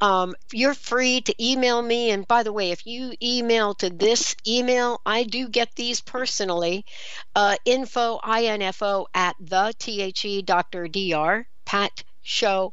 [0.00, 2.10] Um, you're free to email me.
[2.10, 6.84] And by the way, if you email to this email, I do get these personally.
[7.34, 10.88] Uh, info, info at the T-H-E Dr.
[10.88, 12.72] D-R, patshow.com.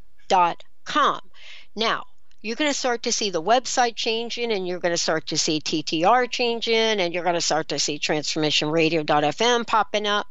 [1.76, 2.04] Now,
[2.44, 5.38] you're going to start to see the website changing and you're going to start to
[5.38, 10.28] see TTR changing and you're going to start to see transformationradio.fm popping up.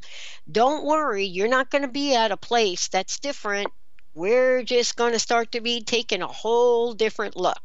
[0.51, 3.69] Don't worry, you're not going to be at a place that's different.
[4.15, 7.63] We're just going to start to be taking a whole different look.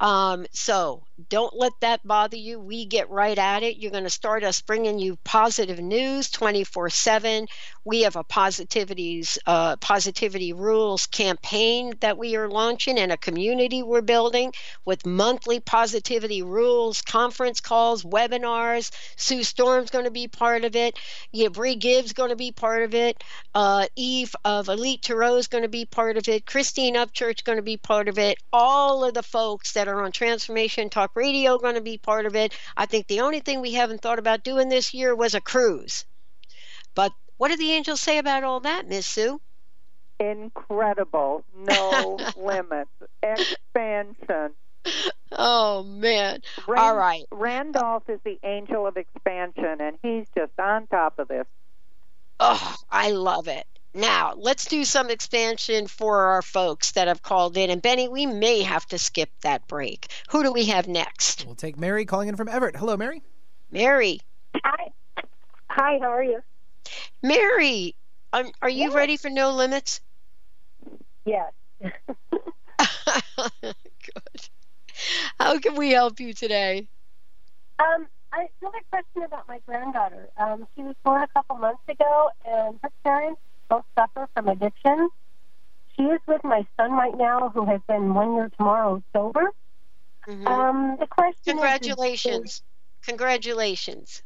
[0.00, 2.58] Um, so don't let that bother you.
[2.58, 3.76] We get right at it.
[3.76, 7.46] You're going to start us bringing you positive news 24 7.
[7.84, 13.82] We have a positivities, uh, positivity rules campaign that we are launching and a community
[13.82, 14.52] we're building
[14.84, 18.90] with monthly positivity rules, conference calls, webinars.
[19.16, 20.98] Sue Storm's going to be part of it.
[21.32, 23.22] Yeah, Bree Gibbs going to be part of it.
[23.54, 26.46] Uh, Eve of Elite Tarot is going to be part of it.
[26.46, 28.38] Christine Upchurch going to be part of it.
[28.52, 32.36] All of the folks that are on Transformation Talk Radio going to be part of
[32.36, 32.52] it.
[32.76, 36.04] I think the only thing we haven't thought about doing this year was a cruise.
[36.94, 39.40] But what do the angels say about all that, Miss Sue?
[40.20, 42.88] incredible, no limits,
[43.20, 44.52] expansion.
[45.32, 46.42] Oh man!
[46.68, 47.24] Ran- all right.
[47.32, 51.46] Randolph is the angel of expansion, and he's just on top of this.
[52.38, 53.66] Oh, I love it.
[53.92, 57.70] Now, let's do some expansion for our folks that have called in.
[57.70, 60.12] And Benny, we may have to skip that break.
[60.30, 61.44] Who do we have next?
[61.44, 62.76] We'll take Mary calling in from Everett.
[62.76, 63.20] Hello, Mary.
[63.72, 64.20] Mary.
[64.64, 64.92] Hi.
[65.70, 66.40] Hi, how are you?
[67.22, 67.94] Mary,
[68.32, 70.00] um, are you ready for no limits?
[71.24, 71.52] Yes.
[73.62, 74.48] Good.
[75.38, 76.86] How can we help you today?
[77.78, 80.28] Um, I a question about my granddaughter.
[80.36, 85.10] Um, she was born a couple months ago, and her parents both suffer from addiction.
[85.96, 89.52] She is with my son right now, who has been one year tomorrow sober.
[90.26, 90.46] Mhm.
[90.46, 92.62] Um, the question is- Congratulations.
[93.02, 94.22] Congratulations.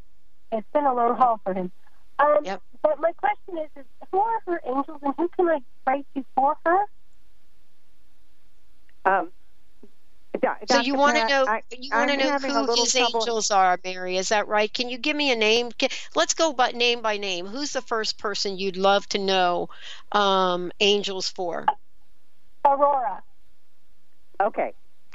[0.53, 1.73] it's been a long haul for him.
[2.19, 2.45] Um,
[2.83, 6.25] But my question is, is, who are her angels, and who can I pray to
[6.35, 6.79] for her?
[9.05, 9.33] Um,
[10.41, 13.21] Do- So you want to know I- you want to know who little his trouble-
[13.21, 14.17] angels are, Mary?
[14.19, 14.73] Is that right?
[14.73, 15.73] Can you give me a name?
[15.73, 17.47] Can, let's go by name by name.
[17.47, 19.71] Who's the first person you'd love to know
[20.13, 21.65] um, angels for?
[22.65, 23.23] Aurora.
[24.41, 24.75] Okay.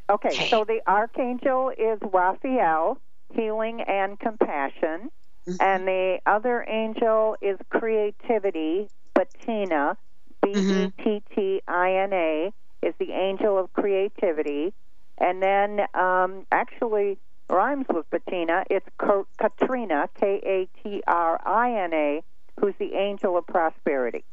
[0.10, 0.50] Okay.
[0.50, 2.98] So the archangel is Raphael,
[3.34, 5.12] healing and compassion.
[5.60, 9.98] And the other angel is creativity, Bettina,
[10.42, 14.74] B E T T I N A, is the angel of creativity.
[15.20, 17.18] And then um, actually
[17.50, 18.64] rhymes with Bettina.
[18.70, 22.24] It's Ka- Katrina, K A T R I N A,
[22.60, 24.24] who's the angel of prosperity.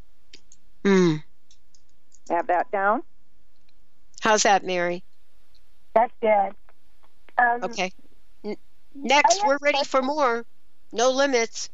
[0.84, 1.22] Mm.
[2.30, 3.02] Have that down?
[4.20, 5.02] How's that, Mary?
[5.94, 6.54] That's good.
[7.38, 7.92] Um, Okay.
[8.44, 8.56] N-
[8.94, 10.44] next, we're ready for more.
[10.92, 11.70] No limits.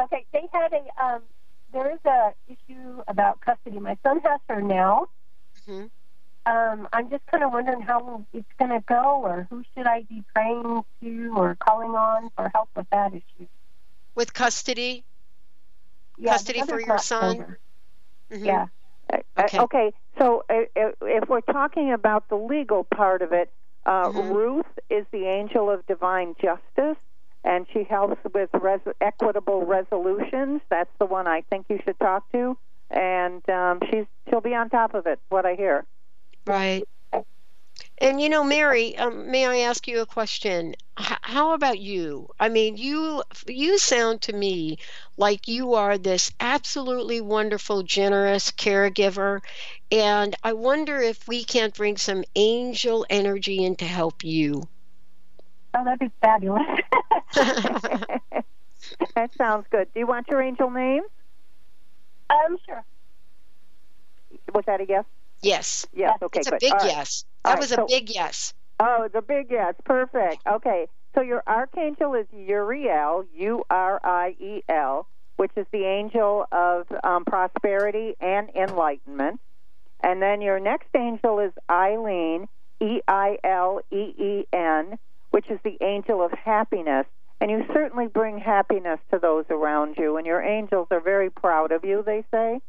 [0.00, 1.22] Okay, they had a um,
[1.72, 3.78] there is a issue about custody.
[3.78, 5.08] My son has her now.
[5.68, 5.86] Mm-hmm.
[6.46, 10.02] Um, I'm just kind of wondering how it's going to go, or who should I
[10.08, 13.46] be praying to or calling on for help with that issue.
[14.14, 15.04] With custody?
[16.18, 17.56] Yeah, custody for your son?
[18.30, 18.44] Mhm.
[18.46, 18.66] Yeah.
[19.12, 19.18] Uh,
[19.54, 19.92] Okay.
[20.18, 23.50] So uh, uh, if we're talking about the legal part of it,
[23.86, 24.32] uh, Mm-hmm.
[24.32, 26.96] Ruth is the angel of divine justice,
[27.44, 30.60] and she helps with res- equitable resolutions.
[30.70, 32.56] That's the one I think you should talk to,
[32.90, 35.18] and um, she's she'll be on top of it.
[35.28, 35.84] What I hear.
[36.46, 36.84] Right.
[37.98, 40.74] And you know, Mary, um, may I ask you a question?
[40.98, 42.28] H- how about you?
[42.40, 44.78] I mean, you you sound to me
[45.16, 49.40] like you are this absolutely wonderful, generous caregiver,
[49.92, 54.68] and I wonder if we can't bring some angel energy in to help you.
[55.74, 56.62] Oh, that'd be fabulous.
[59.14, 59.88] That sounds good.
[59.92, 61.02] Do you want your angel name?
[62.30, 62.82] Um, sure.
[64.54, 65.04] Was that a yes?
[65.42, 65.86] Yes.
[65.92, 66.18] Yes.
[66.22, 66.40] Okay.
[66.40, 66.60] It's a good.
[66.60, 66.86] big All right.
[66.86, 67.24] yes.
[67.44, 68.54] That right, was a so- big yes.
[68.78, 69.74] Oh, the big yes.
[69.84, 70.46] Perfect.
[70.46, 70.88] Okay.
[71.14, 75.06] So your archangel is Uriel, U R I E L,
[75.36, 79.40] which is the angel of um, prosperity and enlightenment.
[80.02, 82.48] And then your next angel is Eileen,
[82.80, 84.98] E I L E E N,
[85.30, 87.06] which is the angel of happiness.
[87.40, 90.16] And you certainly bring happiness to those around you.
[90.16, 92.60] And your angels are very proud of you, they say.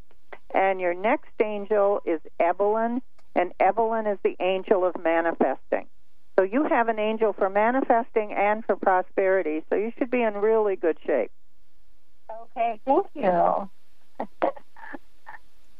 [0.54, 3.02] And your next angel is Evelyn,
[3.34, 5.86] and Evelyn is the angel of manifesting.
[6.38, 9.62] So you have an angel for manifesting and for prosperity.
[9.68, 11.30] So you should be in really good shape.
[12.56, 13.70] Okay, thank you.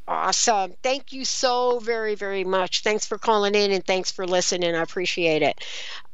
[0.08, 0.74] Awesome.
[0.82, 2.82] Thank you so very, very much.
[2.82, 4.74] Thanks for calling in and thanks for listening.
[4.74, 5.64] I appreciate it.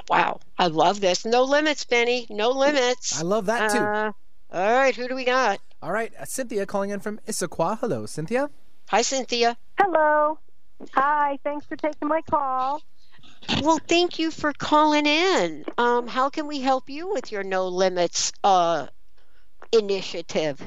[0.08, 0.40] Wow.
[0.58, 1.24] I love this.
[1.24, 2.26] No limits, Benny.
[2.30, 3.18] No limits.
[3.18, 3.78] I love that too.
[3.78, 4.12] Uh,
[4.52, 4.94] all right.
[4.94, 5.60] Who do we got?
[5.80, 7.78] All right, uh, Cynthia calling in from Issaquah.
[7.78, 8.50] Hello, Cynthia.
[8.88, 9.56] Hi, Cynthia.
[9.78, 10.40] Hello.
[10.92, 11.38] Hi.
[11.44, 12.82] Thanks for taking my call.
[13.62, 15.64] Well, thank you for calling in.
[15.76, 18.88] Um, how can we help you with your No Limits uh,
[19.70, 20.60] initiative?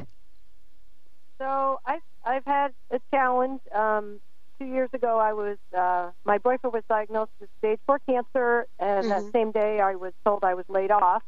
[1.38, 3.62] So I've I've had a challenge.
[3.74, 4.20] Um,
[4.60, 9.10] two years ago, I was uh, my boyfriend was diagnosed with stage four cancer, and
[9.10, 9.34] that Mhm.
[9.34, 11.24] same day, I was told I was laid off.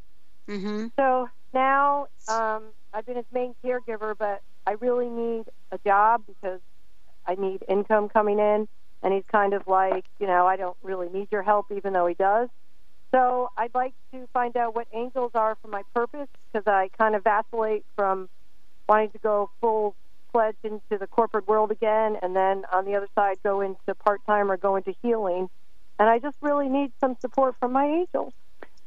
[0.48, 0.88] Mm-hmm.
[1.00, 6.60] So now um, I've been his main caregiver, but I really need a job because
[7.26, 8.68] I need income coming in.
[9.02, 12.08] And he's kind of like, you know, I don't really need your help, even though
[12.08, 12.48] he does.
[13.14, 17.16] So I'd like to find out what angels are for my purpose because I kind
[17.16, 18.30] of vacillate from
[18.88, 19.96] wanting to go full
[20.34, 24.20] fledged into the corporate world again, and then on the other side go into part
[24.26, 25.50] time or go into healing.
[25.98, 28.34] And I just really need some support from my angels.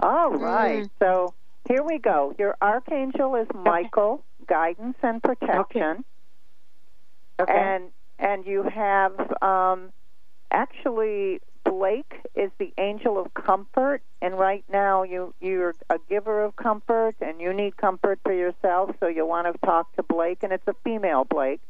[0.01, 0.91] All right.
[0.99, 1.33] So
[1.69, 2.35] here we go.
[2.39, 6.05] Your archangel is Michael, guidance and protection.
[7.41, 7.53] Okay.
[7.53, 9.93] And and you have um,
[10.51, 16.55] actually Blake is the angel of comfort, and right now you you're a giver of
[16.57, 20.53] comfort, and you need comfort for yourself, so you want to talk to Blake, and
[20.53, 21.61] it's a female Blake.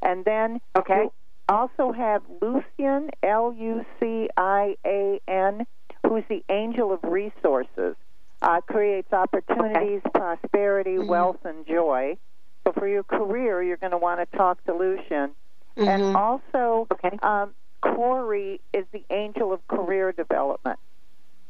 [0.00, 1.02] And then okay.
[1.04, 1.12] you
[1.48, 5.66] also have Lucian, L U C I A N,
[6.06, 7.96] who's the angel of resources.
[8.40, 12.16] Uh, creates opportunities, prosperity, wealth, and joy.
[12.64, 15.30] So for your career, you're going to want to talk to Lucian.
[15.76, 15.88] Mm-hmm.
[15.88, 16.88] And also,
[17.22, 20.78] um, Corey is the angel of career development.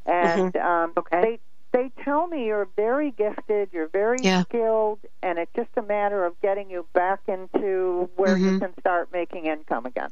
[0.07, 0.57] And Mm-hmm.
[0.57, 1.41] um, they
[1.73, 4.45] they tell me you're very gifted, you're very Yeah.
[4.49, 8.61] skilled, and it's just a matter of getting you back into where you Mhm.
[8.61, 10.11] can start making income again.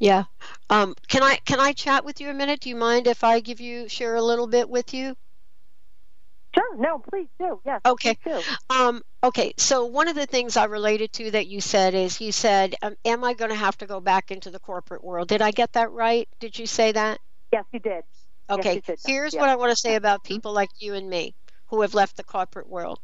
[0.00, 0.24] Yeah.
[0.70, 2.60] Um, can I can I chat with you a minute?
[2.60, 5.16] Do you mind if I give you share a little bit with you?
[6.58, 6.76] Sure.
[6.76, 7.60] No, please do.
[7.64, 7.80] Yes.
[7.86, 8.16] Okay.
[8.24, 8.42] do.
[8.70, 9.52] Um, okay.
[9.58, 12.96] So one of the things I related to that you said is you said, um,
[13.04, 15.72] "Am I going to have to go back into the corporate world?" Did I get
[15.74, 16.28] that right?
[16.40, 17.20] Did you say that?
[17.52, 18.04] Yes, you did.
[18.50, 18.74] Yes, Okay.
[18.74, 18.98] you did.
[19.06, 19.40] Here's Yeah.
[19.40, 21.34] what I want to say about people like you and me
[21.66, 22.98] who have left the corporate world.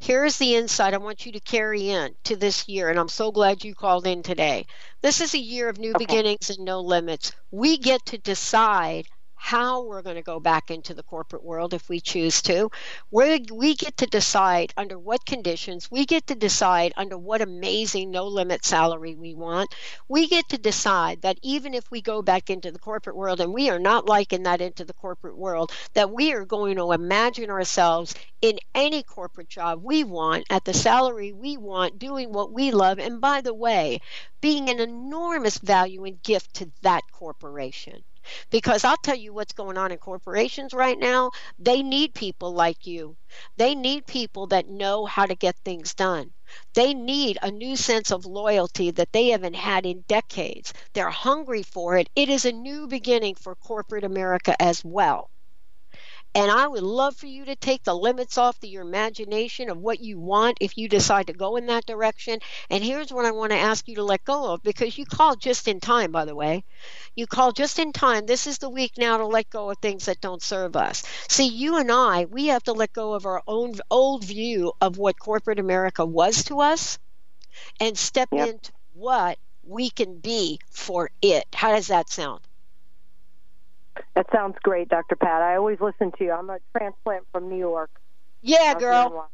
[0.00, 3.30] Here's the insight I want you to carry in to this year, and I'm so
[3.30, 4.66] glad you called in today.
[5.02, 7.32] This is a year of new beginnings and no limits.
[7.50, 9.06] We get to decide
[9.38, 12.70] how we're going to go back into the corporate world if we choose to.
[13.10, 15.90] we we get to decide under what conditions.
[15.90, 19.74] We get to decide under what amazing no limit salary we want.
[20.08, 23.52] We get to decide that even if we go back into the corporate world and
[23.54, 27.48] we are not liking that into the corporate world, that we are going to imagine
[27.50, 32.70] ourselves in any corporate job we want at the salary we want, doing what we
[32.70, 34.00] love, and by the way,
[34.40, 38.02] being an enormous value and gift to that corporation.
[38.50, 41.30] Because I'll tell you what's going on in corporations right now.
[41.58, 43.16] They need people like you.
[43.56, 46.32] They need people that know how to get things done.
[46.74, 50.72] They need a new sense of loyalty that they haven't had in decades.
[50.94, 52.08] They're hungry for it.
[52.16, 55.30] It is a new beginning for corporate America as well.
[56.34, 59.78] And I would love for you to take the limits off to your imagination of
[59.78, 62.38] what you want if you decide to go in that direction.
[62.70, 65.40] And here's what I want to ask you to let go of because you called
[65.42, 66.64] just in time, by the way.
[67.14, 68.26] You called just in time.
[68.26, 71.02] This is the week now to let go of things that don't serve us.
[71.28, 74.96] See, you and I, we have to let go of our own old view of
[74.98, 76.98] what corporate America was to us
[77.80, 81.46] and step into what we can be for it.
[81.54, 82.47] How does that sound?
[84.14, 85.16] That sounds great, Dr.
[85.16, 85.42] Pat.
[85.42, 86.32] I always listen to you.
[86.32, 87.90] I'm a transplant from New York.
[88.42, 89.30] Yeah, out here in girl.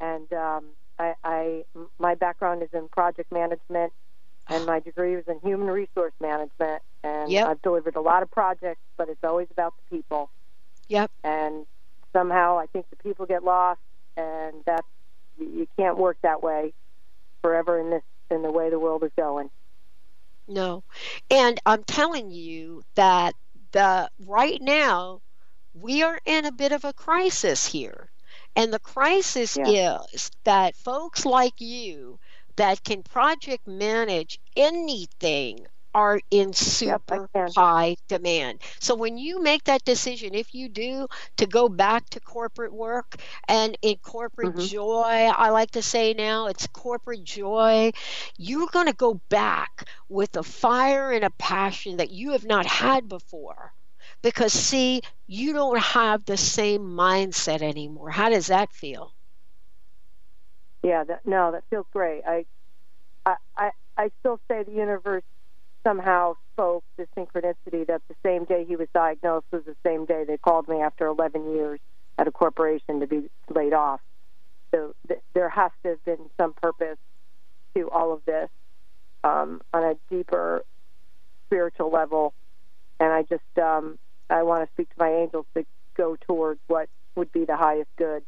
[0.00, 0.64] And um,
[0.98, 1.64] I, I,
[1.98, 3.92] my background is in project management,
[4.48, 6.82] and my degree was in human resource management.
[7.04, 7.48] And Yep.
[7.48, 10.30] I've delivered a lot of projects, but it's always about the people.
[10.88, 11.10] Yep.
[11.24, 11.66] And
[12.12, 13.80] somehow I think the people get lost,
[14.16, 14.86] and that's
[15.38, 16.72] you you can't work that way
[17.40, 19.50] forever in this in the way the world is going.
[20.46, 20.84] No.
[21.30, 23.34] And I'm telling you that
[23.72, 25.20] the right now
[25.74, 28.12] we are in a bit of a crisis here.
[28.54, 32.20] And the crisis is that folks like you
[32.56, 38.60] that can project manage anything are in super high demand.
[38.80, 43.16] So when you make that decision, if you do, to go back to corporate work
[43.48, 44.66] and in corporate mm-hmm.
[44.66, 47.92] joy, I like to say now it's corporate joy,
[48.38, 52.66] you're going to go back with a fire and a passion that you have not
[52.66, 53.72] had before.
[54.22, 58.10] Because, see, you don't have the same mindset anymore.
[58.10, 59.12] How does that feel?
[60.82, 62.22] Yeah, that, no, that feels great.
[62.26, 62.44] I,
[63.26, 65.24] I, I, I still say the universe
[65.86, 70.24] somehow spoke the synchronicity that the same day he was diagnosed was the same day
[70.26, 71.80] they called me after 11 years
[72.18, 74.00] at a corporation to be laid off.
[74.74, 76.98] So th- there has to have been some purpose
[77.76, 78.48] to all of this
[79.24, 80.62] um, on a deeper
[81.46, 82.32] spiritual level.
[83.00, 83.98] And I just, um,
[84.30, 85.64] I want to speak to my angels to
[85.96, 88.22] go towards what would be the highest good.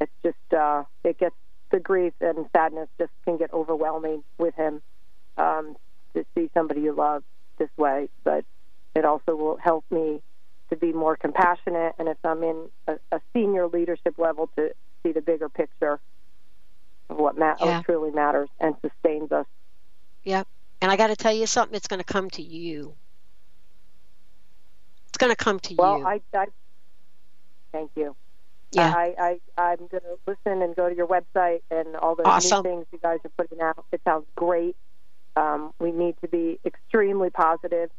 [0.00, 1.34] It's just, uh, it gets
[1.70, 4.82] the grief and sadness just can get overwhelming with him
[5.36, 5.76] um,
[6.16, 7.22] to see somebody you love
[7.58, 8.08] this way.
[8.24, 8.44] But
[8.94, 10.20] it also will help me
[10.70, 14.70] to be more compassionate, and if I'm in a, a senior leadership level, to
[15.02, 16.00] see the bigger picture
[17.10, 17.78] of what, ma- Yeah.
[17.78, 19.46] what truly matters and sustains us.
[20.24, 20.46] Yep.
[20.80, 22.94] And I got to tell you something, it's going to come to you.
[25.08, 26.06] It's going to come to Well, you.
[26.06, 26.46] I, I
[27.72, 28.16] thank you.
[28.72, 28.94] Yeah.
[28.94, 32.62] I, I I'm going to listen and go to your website and all the Awesome.
[32.64, 33.84] new things you guys are putting out.
[33.92, 34.76] It sounds great.
[35.36, 37.90] Um, we need to be extremely positive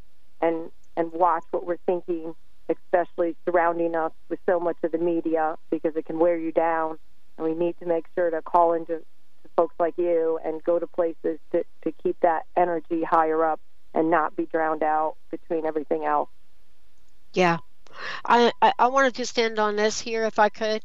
[0.42, 2.36] and and watch what we're thinking,
[2.70, 7.00] especially surrounding us with so much of the media because it can wear you down.
[7.38, 10.78] And we need to make sure to call into to folks like you and go
[10.78, 13.60] to places to to keep that energy higher up
[13.94, 16.30] and not be drowned out between everything else.
[17.34, 17.58] Yeah.
[18.26, 20.82] I, I, I want to just end on this here, if I could.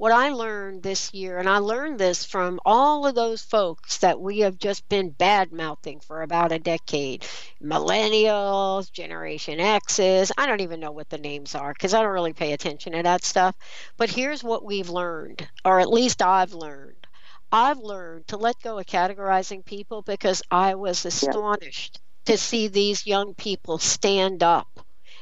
[0.00, 4.18] What I learned this year, and I learned this from all of those folks that
[4.18, 7.26] we have just been bad mouthing for about a decade
[7.62, 10.32] millennials, Generation X's.
[10.38, 13.02] I don't even know what the names are because I don't really pay attention to
[13.02, 13.54] that stuff.
[13.98, 17.06] But here's what we've learned, or at least I've learned.
[17.52, 23.06] I've learned to let go of categorizing people because I was astonished to see these
[23.06, 24.80] young people stand up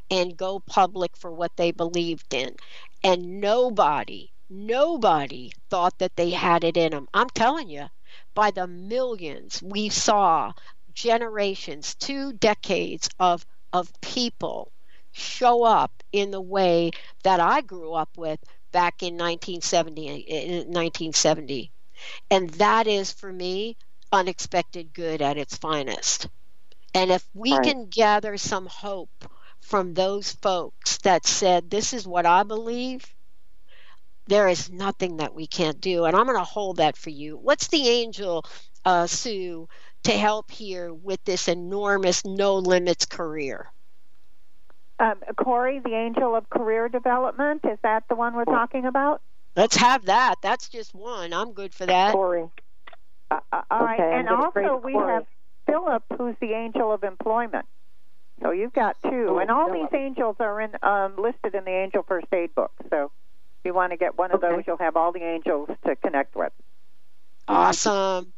[0.09, 2.55] and go public for what they believed in.
[3.03, 7.09] And nobody, nobody thought that they had it in them.
[7.15, 7.87] I'm telling you,
[8.35, 10.53] by the millions we saw
[10.93, 14.73] generations, two decades of of people
[15.13, 16.91] show up in the way
[17.25, 18.41] that I grew up with
[18.73, 21.73] back in 1970 in eh, 1970
[22.31, 23.77] and that is for me
[24.13, 26.29] unexpected good at its finest
[26.95, 27.59] and if we Right.
[27.59, 29.25] can gather some hope
[29.61, 33.05] from those folks that said this is what I believe
[34.29, 37.39] there is nothing that we can't do and I'm going to hold that for you
[37.39, 38.45] what's the angel
[38.87, 39.69] uh, Sue
[40.05, 43.73] to help here with this enormous no limits career
[45.01, 49.23] Um, Corey, the angel of career development, is that the one we're talking about?
[49.57, 50.37] Let's have that.
[50.43, 51.33] That's just one.
[51.35, 52.13] I'm good for that.
[52.13, 52.51] Corey.
[53.31, 55.15] Uh, all right, Okay, I'm and also we Corey.
[55.15, 55.27] have
[55.67, 57.67] Philip, who's the angel of employment.
[58.43, 59.91] So you've got two, Oh, and all Philip.
[59.91, 62.73] these angels are in um, listed in the Angel First Aid book.
[62.91, 63.11] So
[63.61, 64.55] if you want to get one of Okay.
[64.57, 66.53] those, you'll have all the angels to connect with.
[67.47, 68.33] Awesome.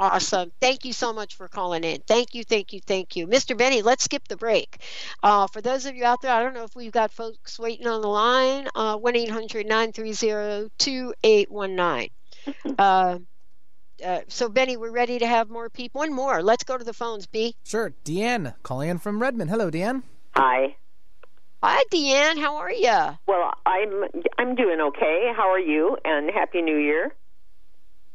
[0.00, 0.50] Awesome.
[0.60, 2.00] Thank you so much for calling in.
[2.06, 3.28] Thank you, thank you, thank you.
[3.28, 3.56] Mr.
[3.56, 4.82] Benny, let's skip the break.
[5.22, 7.86] Uh, for those of you out there, I don't know if we've got folks waiting
[7.86, 12.10] on the line, uh, 1 800 930 2819.
[14.02, 15.98] Uh, So, Benny, we're ready to have more people.
[15.98, 16.42] One more.
[16.42, 17.54] Let's go to the phones, B.
[17.64, 17.92] Sure.
[18.02, 19.50] Deanne calling in from Redmond.
[19.50, 20.02] Hello, Deanne.
[20.34, 20.74] Hi.
[21.62, 22.38] Hi, Deanne.
[22.38, 23.18] How are you?
[23.26, 24.04] Well, I'm
[24.38, 25.30] I'm doing okay.
[25.36, 25.98] How are you?
[26.06, 27.12] And happy New Year.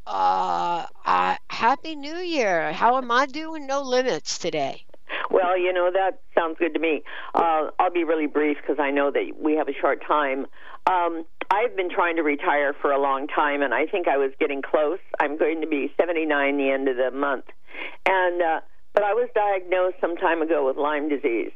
[0.08, 2.74] Uh, uh, Happy New Year.
[2.74, 3.68] How am I doing?
[3.68, 4.86] No limits today.
[5.30, 7.04] Well, you know that sounds good to me.
[7.36, 10.48] Uh, I'll be really brief because I know that we have a short time.
[10.88, 14.32] Um, I've been trying to retire for a long time, and I think I was
[14.40, 15.00] getting close.
[15.20, 17.46] I'm going to be 79 the end of the month,
[18.08, 18.60] and uh,
[18.94, 21.52] but I was diagnosed some time ago with Lyme disease.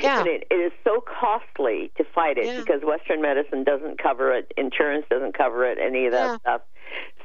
[0.00, 0.20] Yeah.
[0.20, 4.52] And it, it is so costly to fight it because Western medicine doesn't cover it,
[4.56, 6.38] insurance doesn't cover it, any of that Yeah.
[6.38, 6.60] stuff.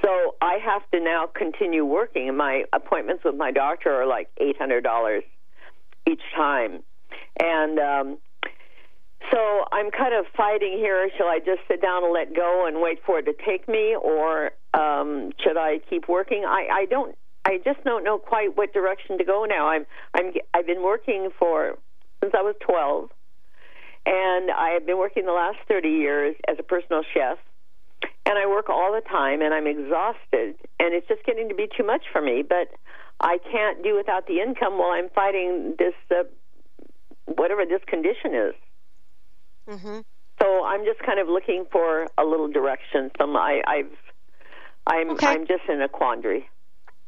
[0.03, 4.29] So I have to now continue working, and my appointments with my doctor are like
[4.37, 5.23] eight hundred dollars
[6.09, 6.83] each time,
[7.41, 8.17] and um,
[9.31, 11.09] so I'm kind of fighting here.
[11.17, 13.95] Shall I just sit down and let go and wait for it to take me,
[13.95, 16.45] or um, should I keep working?
[16.45, 17.17] I, I don't.
[17.45, 19.67] I just don't know quite what direction to go now.
[19.69, 19.85] I'm.
[20.13, 20.31] I'm.
[20.53, 21.77] I've been working for
[22.27, 23.09] since I was 12,
[24.05, 27.37] and I have been working the last 30 years as a personal chef.
[28.25, 31.67] And I work all the time, and I'm exhausted, and it's just getting to be
[31.75, 32.43] too much for me.
[32.47, 32.67] But
[33.21, 36.23] I can't do without the income while I'm fighting this, uh,
[37.25, 38.55] whatever this condition is.
[39.69, 39.99] Mm-hmm.
[40.41, 43.09] So I'm just kind of looking for a little direction.
[43.17, 43.95] Some I, I've,
[44.85, 46.49] I'm, I'm just in a quandary.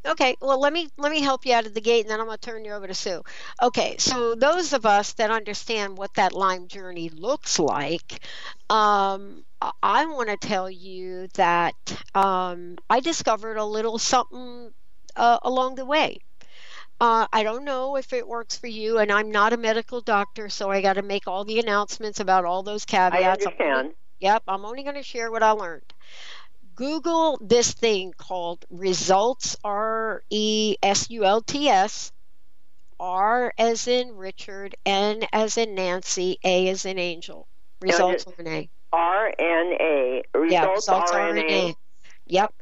[0.05, 2.25] Okay, well let me let me help you out of the gate and then I'm
[2.27, 3.21] going to turn you over to Sue.
[3.61, 8.21] Okay, so those of us that understand what that Lyme journey looks like,
[8.69, 11.75] um, I- I want to tell you that
[12.15, 14.71] um, I discovered a little something
[15.17, 16.19] uh, along the way.
[17.01, 20.49] Uh, I don't know if it works for you, and I'm not a medical doctor,
[20.49, 23.13] so I got to make all the announcements about all those caveats.
[23.15, 23.95] I'm only- understand.
[24.19, 25.93] yep, I'm only going to share what I learned.
[26.79, 32.13] Google this thing called results, R E S U L T S,
[32.97, 37.49] R as in Richard, N as in Nancy, A as in Angel.
[37.81, 38.69] Results just- RNA.
[38.93, 40.21] RNA.
[40.33, 41.43] Yeah, Results results RNA.
[41.43, 41.75] RNA.
[42.27, 42.53] Yep.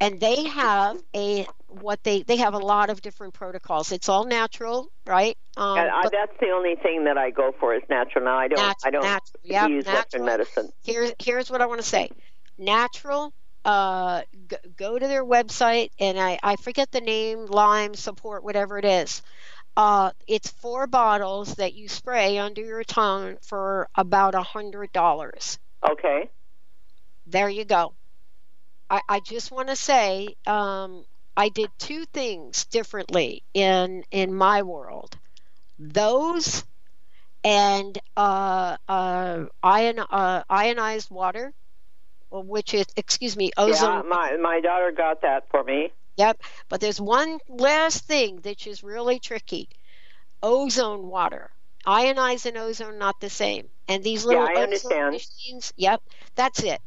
[0.00, 3.90] And they have a what they they have a lot of different protocols.
[3.90, 5.36] It's all natural, right?
[5.56, 8.24] Um, and I, that's the only thing that I go for is natural.
[8.24, 8.60] Now I don't.
[8.60, 10.24] Nat- I don't yep, use Western natural.
[10.26, 10.72] medicine.
[10.84, 12.10] here's here's what I want to say.
[12.56, 13.32] Natural.
[13.64, 18.78] Uh, g- go to their website, and I I forget the name, Lyme support, whatever
[18.78, 19.22] it is.
[19.76, 25.58] Uh, it's four bottles that you spray under your tongue for about a hundred dollars.
[25.88, 26.30] Okay.
[27.26, 27.94] There you go.
[28.90, 31.04] I, I just want to say um,
[31.36, 35.18] I did two things differently in in my world.
[35.78, 36.64] Those
[37.44, 41.52] and uh, uh, ion, uh, ionized water,
[42.42, 44.02] which is excuse me, ozone.
[44.04, 45.92] Yeah, my my daughter got that for me.
[46.16, 46.40] Yep.
[46.68, 49.68] But there's one last thing that is really tricky.
[50.42, 51.50] Ozone water.
[51.86, 53.68] Ionized and ozone not the same.
[53.88, 55.12] And these little Yeah, I understand.
[55.12, 56.02] machines, yep,
[56.34, 56.80] that's it.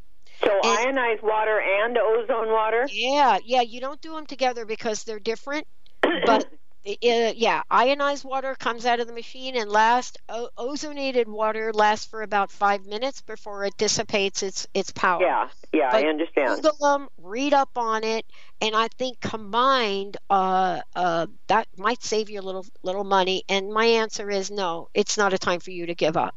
[0.44, 2.88] So ionized water and ozone water.
[2.92, 5.68] Yeah, yeah, you don't do them together because they're different,
[6.02, 6.48] but
[6.88, 10.18] uh, yeah, ionized water comes out of the machine and lasts.
[10.30, 15.22] O- ozonated water lasts for about five minutes before it dissipates its its power.
[15.22, 16.64] Yeah, yeah, But I understand.
[16.64, 18.26] Google them, read up on it,
[18.62, 23.44] and I think combined, uh, uh, that might save you a little little money.
[23.50, 24.90] And my answer is no.
[24.94, 26.36] It's not a time for you to give up.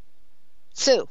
[0.75, 1.09] Sue.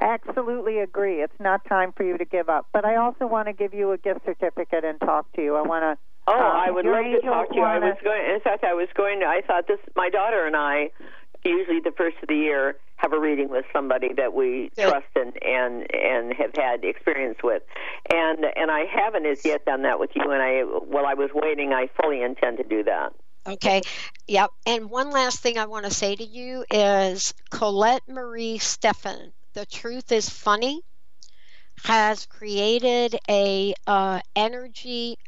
[0.00, 1.22] Absolutely agree.
[1.22, 2.66] It's not time for you to give up.
[2.72, 5.56] But I also want to give you a gift certificate and talk to you.
[5.56, 5.98] I want to.
[6.26, 7.62] Oh, um, I would love to talk to you.
[7.62, 8.34] I was going.
[8.34, 9.20] In fact, I was going.
[9.20, 9.78] to I thought this.
[9.94, 10.90] My daughter and I,
[11.44, 15.40] usually the first of the year, have a reading with somebody that we trust and
[15.42, 17.62] and and have had experience with,
[18.12, 20.30] and and I haven't as yet done that with you.
[20.30, 23.12] And I, while I was waiting, I fully intend to do that.
[23.46, 23.82] Okay.
[24.26, 24.50] Yep.
[24.66, 29.64] And one last thing I want to say to you is Colette Marie Stephan, The
[29.64, 30.82] Truth is Funny,
[31.84, 35.18] has created a uh, energy.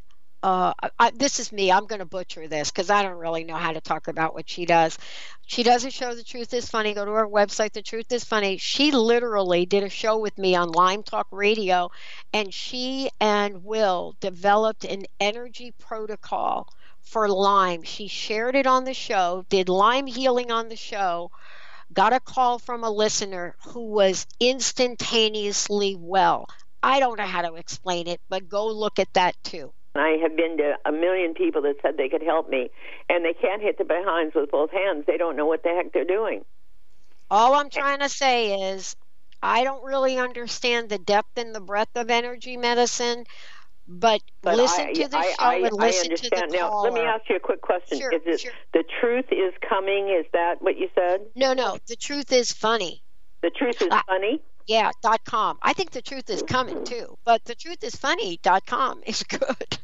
[0.40, 1.72] Uh, I, this is me.
[1.72, 4.48] I'm going to butcher this because I don't really know how to talk about what
[4.48, 4.96] she does.
[5.46, 6.94] She does a show, The Truth is Funny.
[6.94, 8.56] Go to her website, The Truth is Funny.
[8.56, 11.90] She literally did a show with me on Lyme Talk Radio,
[12.32, 16.68] and she and Will developed an energy protocol
[17.00, 17.82] for Lyme.
[17.82, 21.32] She shared it on the show, did Lyme healing on the show,
[21.92, 26.46] got a call from a listener who was instantaneously well.
[26.82, 29.72] I don't know how to explain it, but go look at that too.
[30.00, 32.70] I have been to a million people that said they could help me,
[33.08, 35.04] and they can't hit the behinds with both hands.
[35.06, 36.44] They don't know what the heck they're doing.
[37.30, 38.96] All I'm trying to say is
[39.42, 43.24] I don't really understand the depth and the breadth of energy medicine,
[43.86, 46.48] but, But listen I, to the I, show I, and I listen to the.
[46.50, 47.98] Now, let me ask you a quick question.
[47.98, 48.52] Sure, is it sure.
[48.72, 50.08] the truth is coming?
[50.08, 51.20] Is that what you said?
[51.34, 53.02] No, no, the truth is funny.
[53.42, 54.42] The truth is funny.
[54.68, 55.58] Yeah, dot com.
[55.62, 59.22] I think the truth is coming too, but the truth is funny dot com is
[59.22, 59.78] good.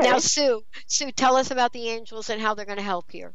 [0.00, 3.34] Now, Sue, Sue, tell us about the angels and how they're going to help here.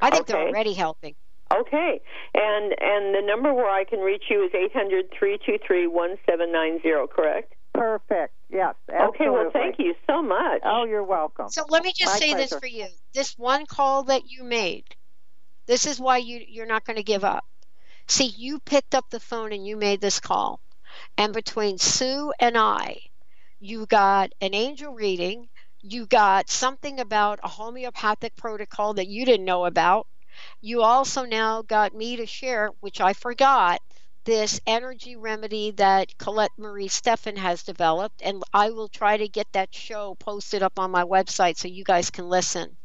[0.00, 1.14] I think they're already helping.
[1.54, 2.00] Okay,
[2.34, 5.86] and and the number where I can reach you is eight hundred three two three
[5.86, 7.06] one seven nine zero.
[7.06, 7.54] Correct?
[7.72, 8.34] Perfect.
[8.50, 8.74] Yes.
[8.92, 9.26] Absolutely.
[9.26, 9.30] Okay.
[9.30, 10.62] Well, thank you so much.
[10.64, 11.48] Oh, you're welcome.
[11.48, 12.86] So let me just My say this for you.
[13.14, 14.84] This one call that you made,
[15.66, 17.44] this is why you you're not going to give up.
[18.08, 20.60] See, you picked up the phone and you made this call.
[21.16, 23.02] And between Sue and I,
[23.60, 25.48] you got an angel reading,
[25.82, 30.06] you got something about a homeopathic protocol that you didn't know about.
[30.60, 33.80] You also now got me to share, which I forgot,
[34.24, 39.46] this energy remedy that Colette Marie Stephan has developed, and I will try to get
[39.52, 42.76] that show posted up on my website so you guys can listen.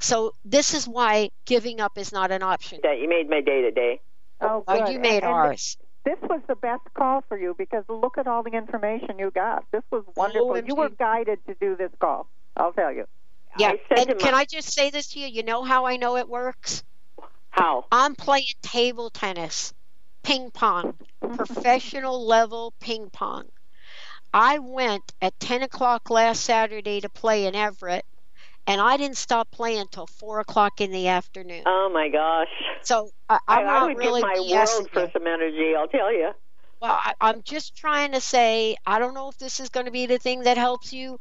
[0.00, 2.80] So this is why giving up is not an option.
[2.82, 4.00] That you made my day today.
[4.40, 4.92] Oh, Oh, good.
[4.92, 5.76] you made And- and ours.
[6.04, 9.64] This was the best call for you because look at all the information you got.
[9.72, 10.58] This was wonderful.
[10.60, 12.26] You were guided to do this call.
[12.56, 13.06] I'll tell you.
[13.58, 15.26] Yeah, said and can my- I just say this to you?
[15.26, 16.82] You know how I know it works?
[17.50, 17.84] How?
[17.90, 19.74] I'm playing table tennis,
[20.22, 23.48] ping pong, professional level ping pong.
[24.32, 28.04] I went at 10 o'clock last Saturday to play in Everett,
[28.68, 31.62] and I didn't stop playing until 4 o'clock in the afternoon.
[31.66, 32.48] Oh my gosh.
[32.82, 35.74] So I, I, I'm I not would really give my world for some energy.
[35.74, 36.30] I'll tell you.
[36.80, 39.92] Well, I, I'm just trying to say, I don't know if this is going to
[39.92, 41.18] be the thing that helps you,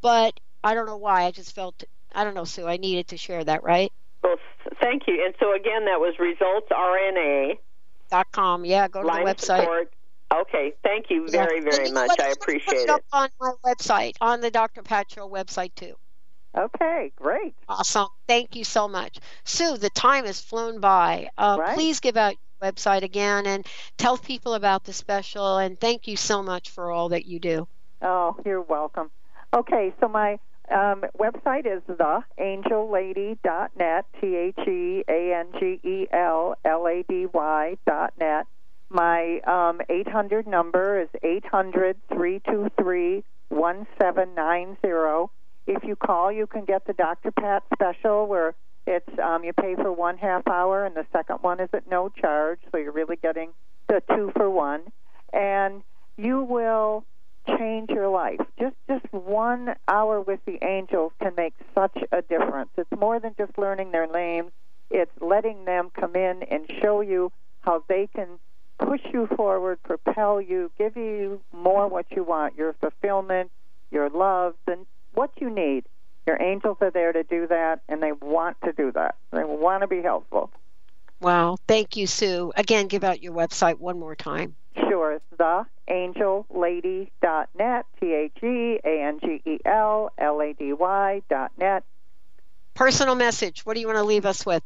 [0.00, 1.24] but I don't know why.
[1.24, 3.92] I just felt, I don't know, Sue, I needed to share that, right?
[4.24, 4.36] Well,
[4.80, 5.22] thank you.
[5.24, 7.58] And so again, that was results RNA.
[8.10, 8.64] Dot com.
[8.64, 9.60] Yeah, go to Lyme the website.
[9.60, 9.92] Support.
[10.34, 12.10] Okay, thank you very, And very much.
[12.10, 12.90] I I'm gonna put appreciate it it.
[12.90, 14.82] up on my website, on the Dr.
[14.82, 15.94] Pat Show website too.
[16.56, 17.54] Okay, great.
[17.68, 18.08] Awesome.
[18.26, 19.18] Thank you so much.
[19.44, 21.30] Sue, the time has flown by.
[21.38, 21.74] Uh, Right.
[21.74, 25.58] Please give out your website again and tell people about the special.
[25.58, 27.66] And thank you so much for all that you do.
[28.02, 29.10] Oh, you're welcome.
[29.54, 30.38] Okay, so my
[30.70, 37.26] um, website is theangellady.net, T H E A N G E L L A D
[37.32, 38.46] Y dot net.
[38.88, 45.32] My um, 800 number is 800 323 1790.
[45.66, 47.30] If you call, you can get the Dr.
[47.30, 48.54] Pat special where
[48.86, 52.08] it's um, you pay for one half hour and the second one is at no
[52.08, 53.50] charge, so you're really getting
[53.88, 54.80] the two for one.
[55.32, 55.82] And
[56.16, 57.04] you will
[57.58, 58.40] change your life.
[58.58, 62.70] Just just one hour with the angels can make such a difference.
[62.76, 64.50] It's more than just learning their names.
[64.90, 67.32] It's letting them come in and show you
[67.62, 68.38] how they can
[68.78, 73.50] push you forward, propel you, give you more what you want, your fulfillment,
[73.90, 75.84] your love, and what you need.
[76.26, 79.16] Your angels are there to do that, and they want to do that.
[79.32, 80.50] They want to be helpful.
[81.20, 81.56] Wow.
[81.66, 82.52] Thank you, Sue.
[82.56, 84.54] Again, give out your website one more time.
[84.88, 85.24] Sure, it's
[85.88, 91.84] theangellady.net, T H E A N G E L L A D Y dot net.
[92.74, 93.66] personal message.
[93.66, 94.62] What do you want to leave us with?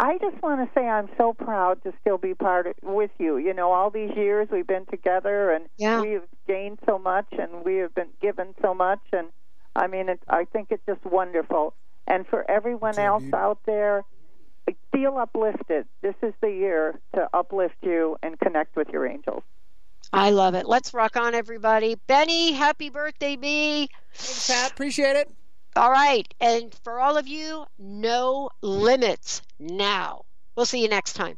[0.00, 3.36] I just want to say I'm so proud to still be part of, with you.
[3.36, 6.00] You know, all these years we've been together, and yeah.
[6.00, 9.26] we've gained so much, and we have been given so much, and
[9.78, 11.74] I mean, it, I think it's just wonderful.
[12.06, 14.04] And for everyone else out there,
[14.92, 15.86] feel uplifted.
[16.02, 19.42] This is the year to uplift you and connect with your angels.
[20.12, 20.66] I love it.
[20.66, 21.96] Let's rock on, everybody.
[22.06, 23.88] Benny, happy birthday, B.
[24.14, 24.72] Thanks, Pat.
[24.72, 25.30] Appreciate it.
[25.76, 26.26] All right.
[26.40, 30.22] And for all of you, no limits now.
[30.56, 31.36] We'll see you next time.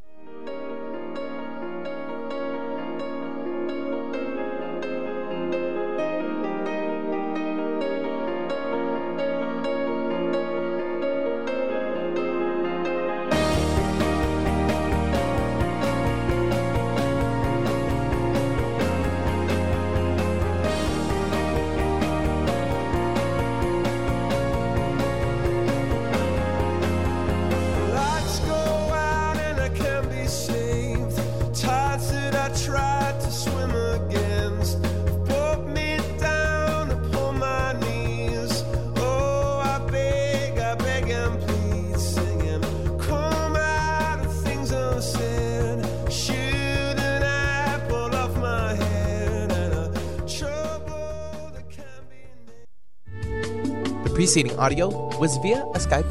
[54.31, 54.87] Preceding audio
[55.19, 56.10] was via a Skype.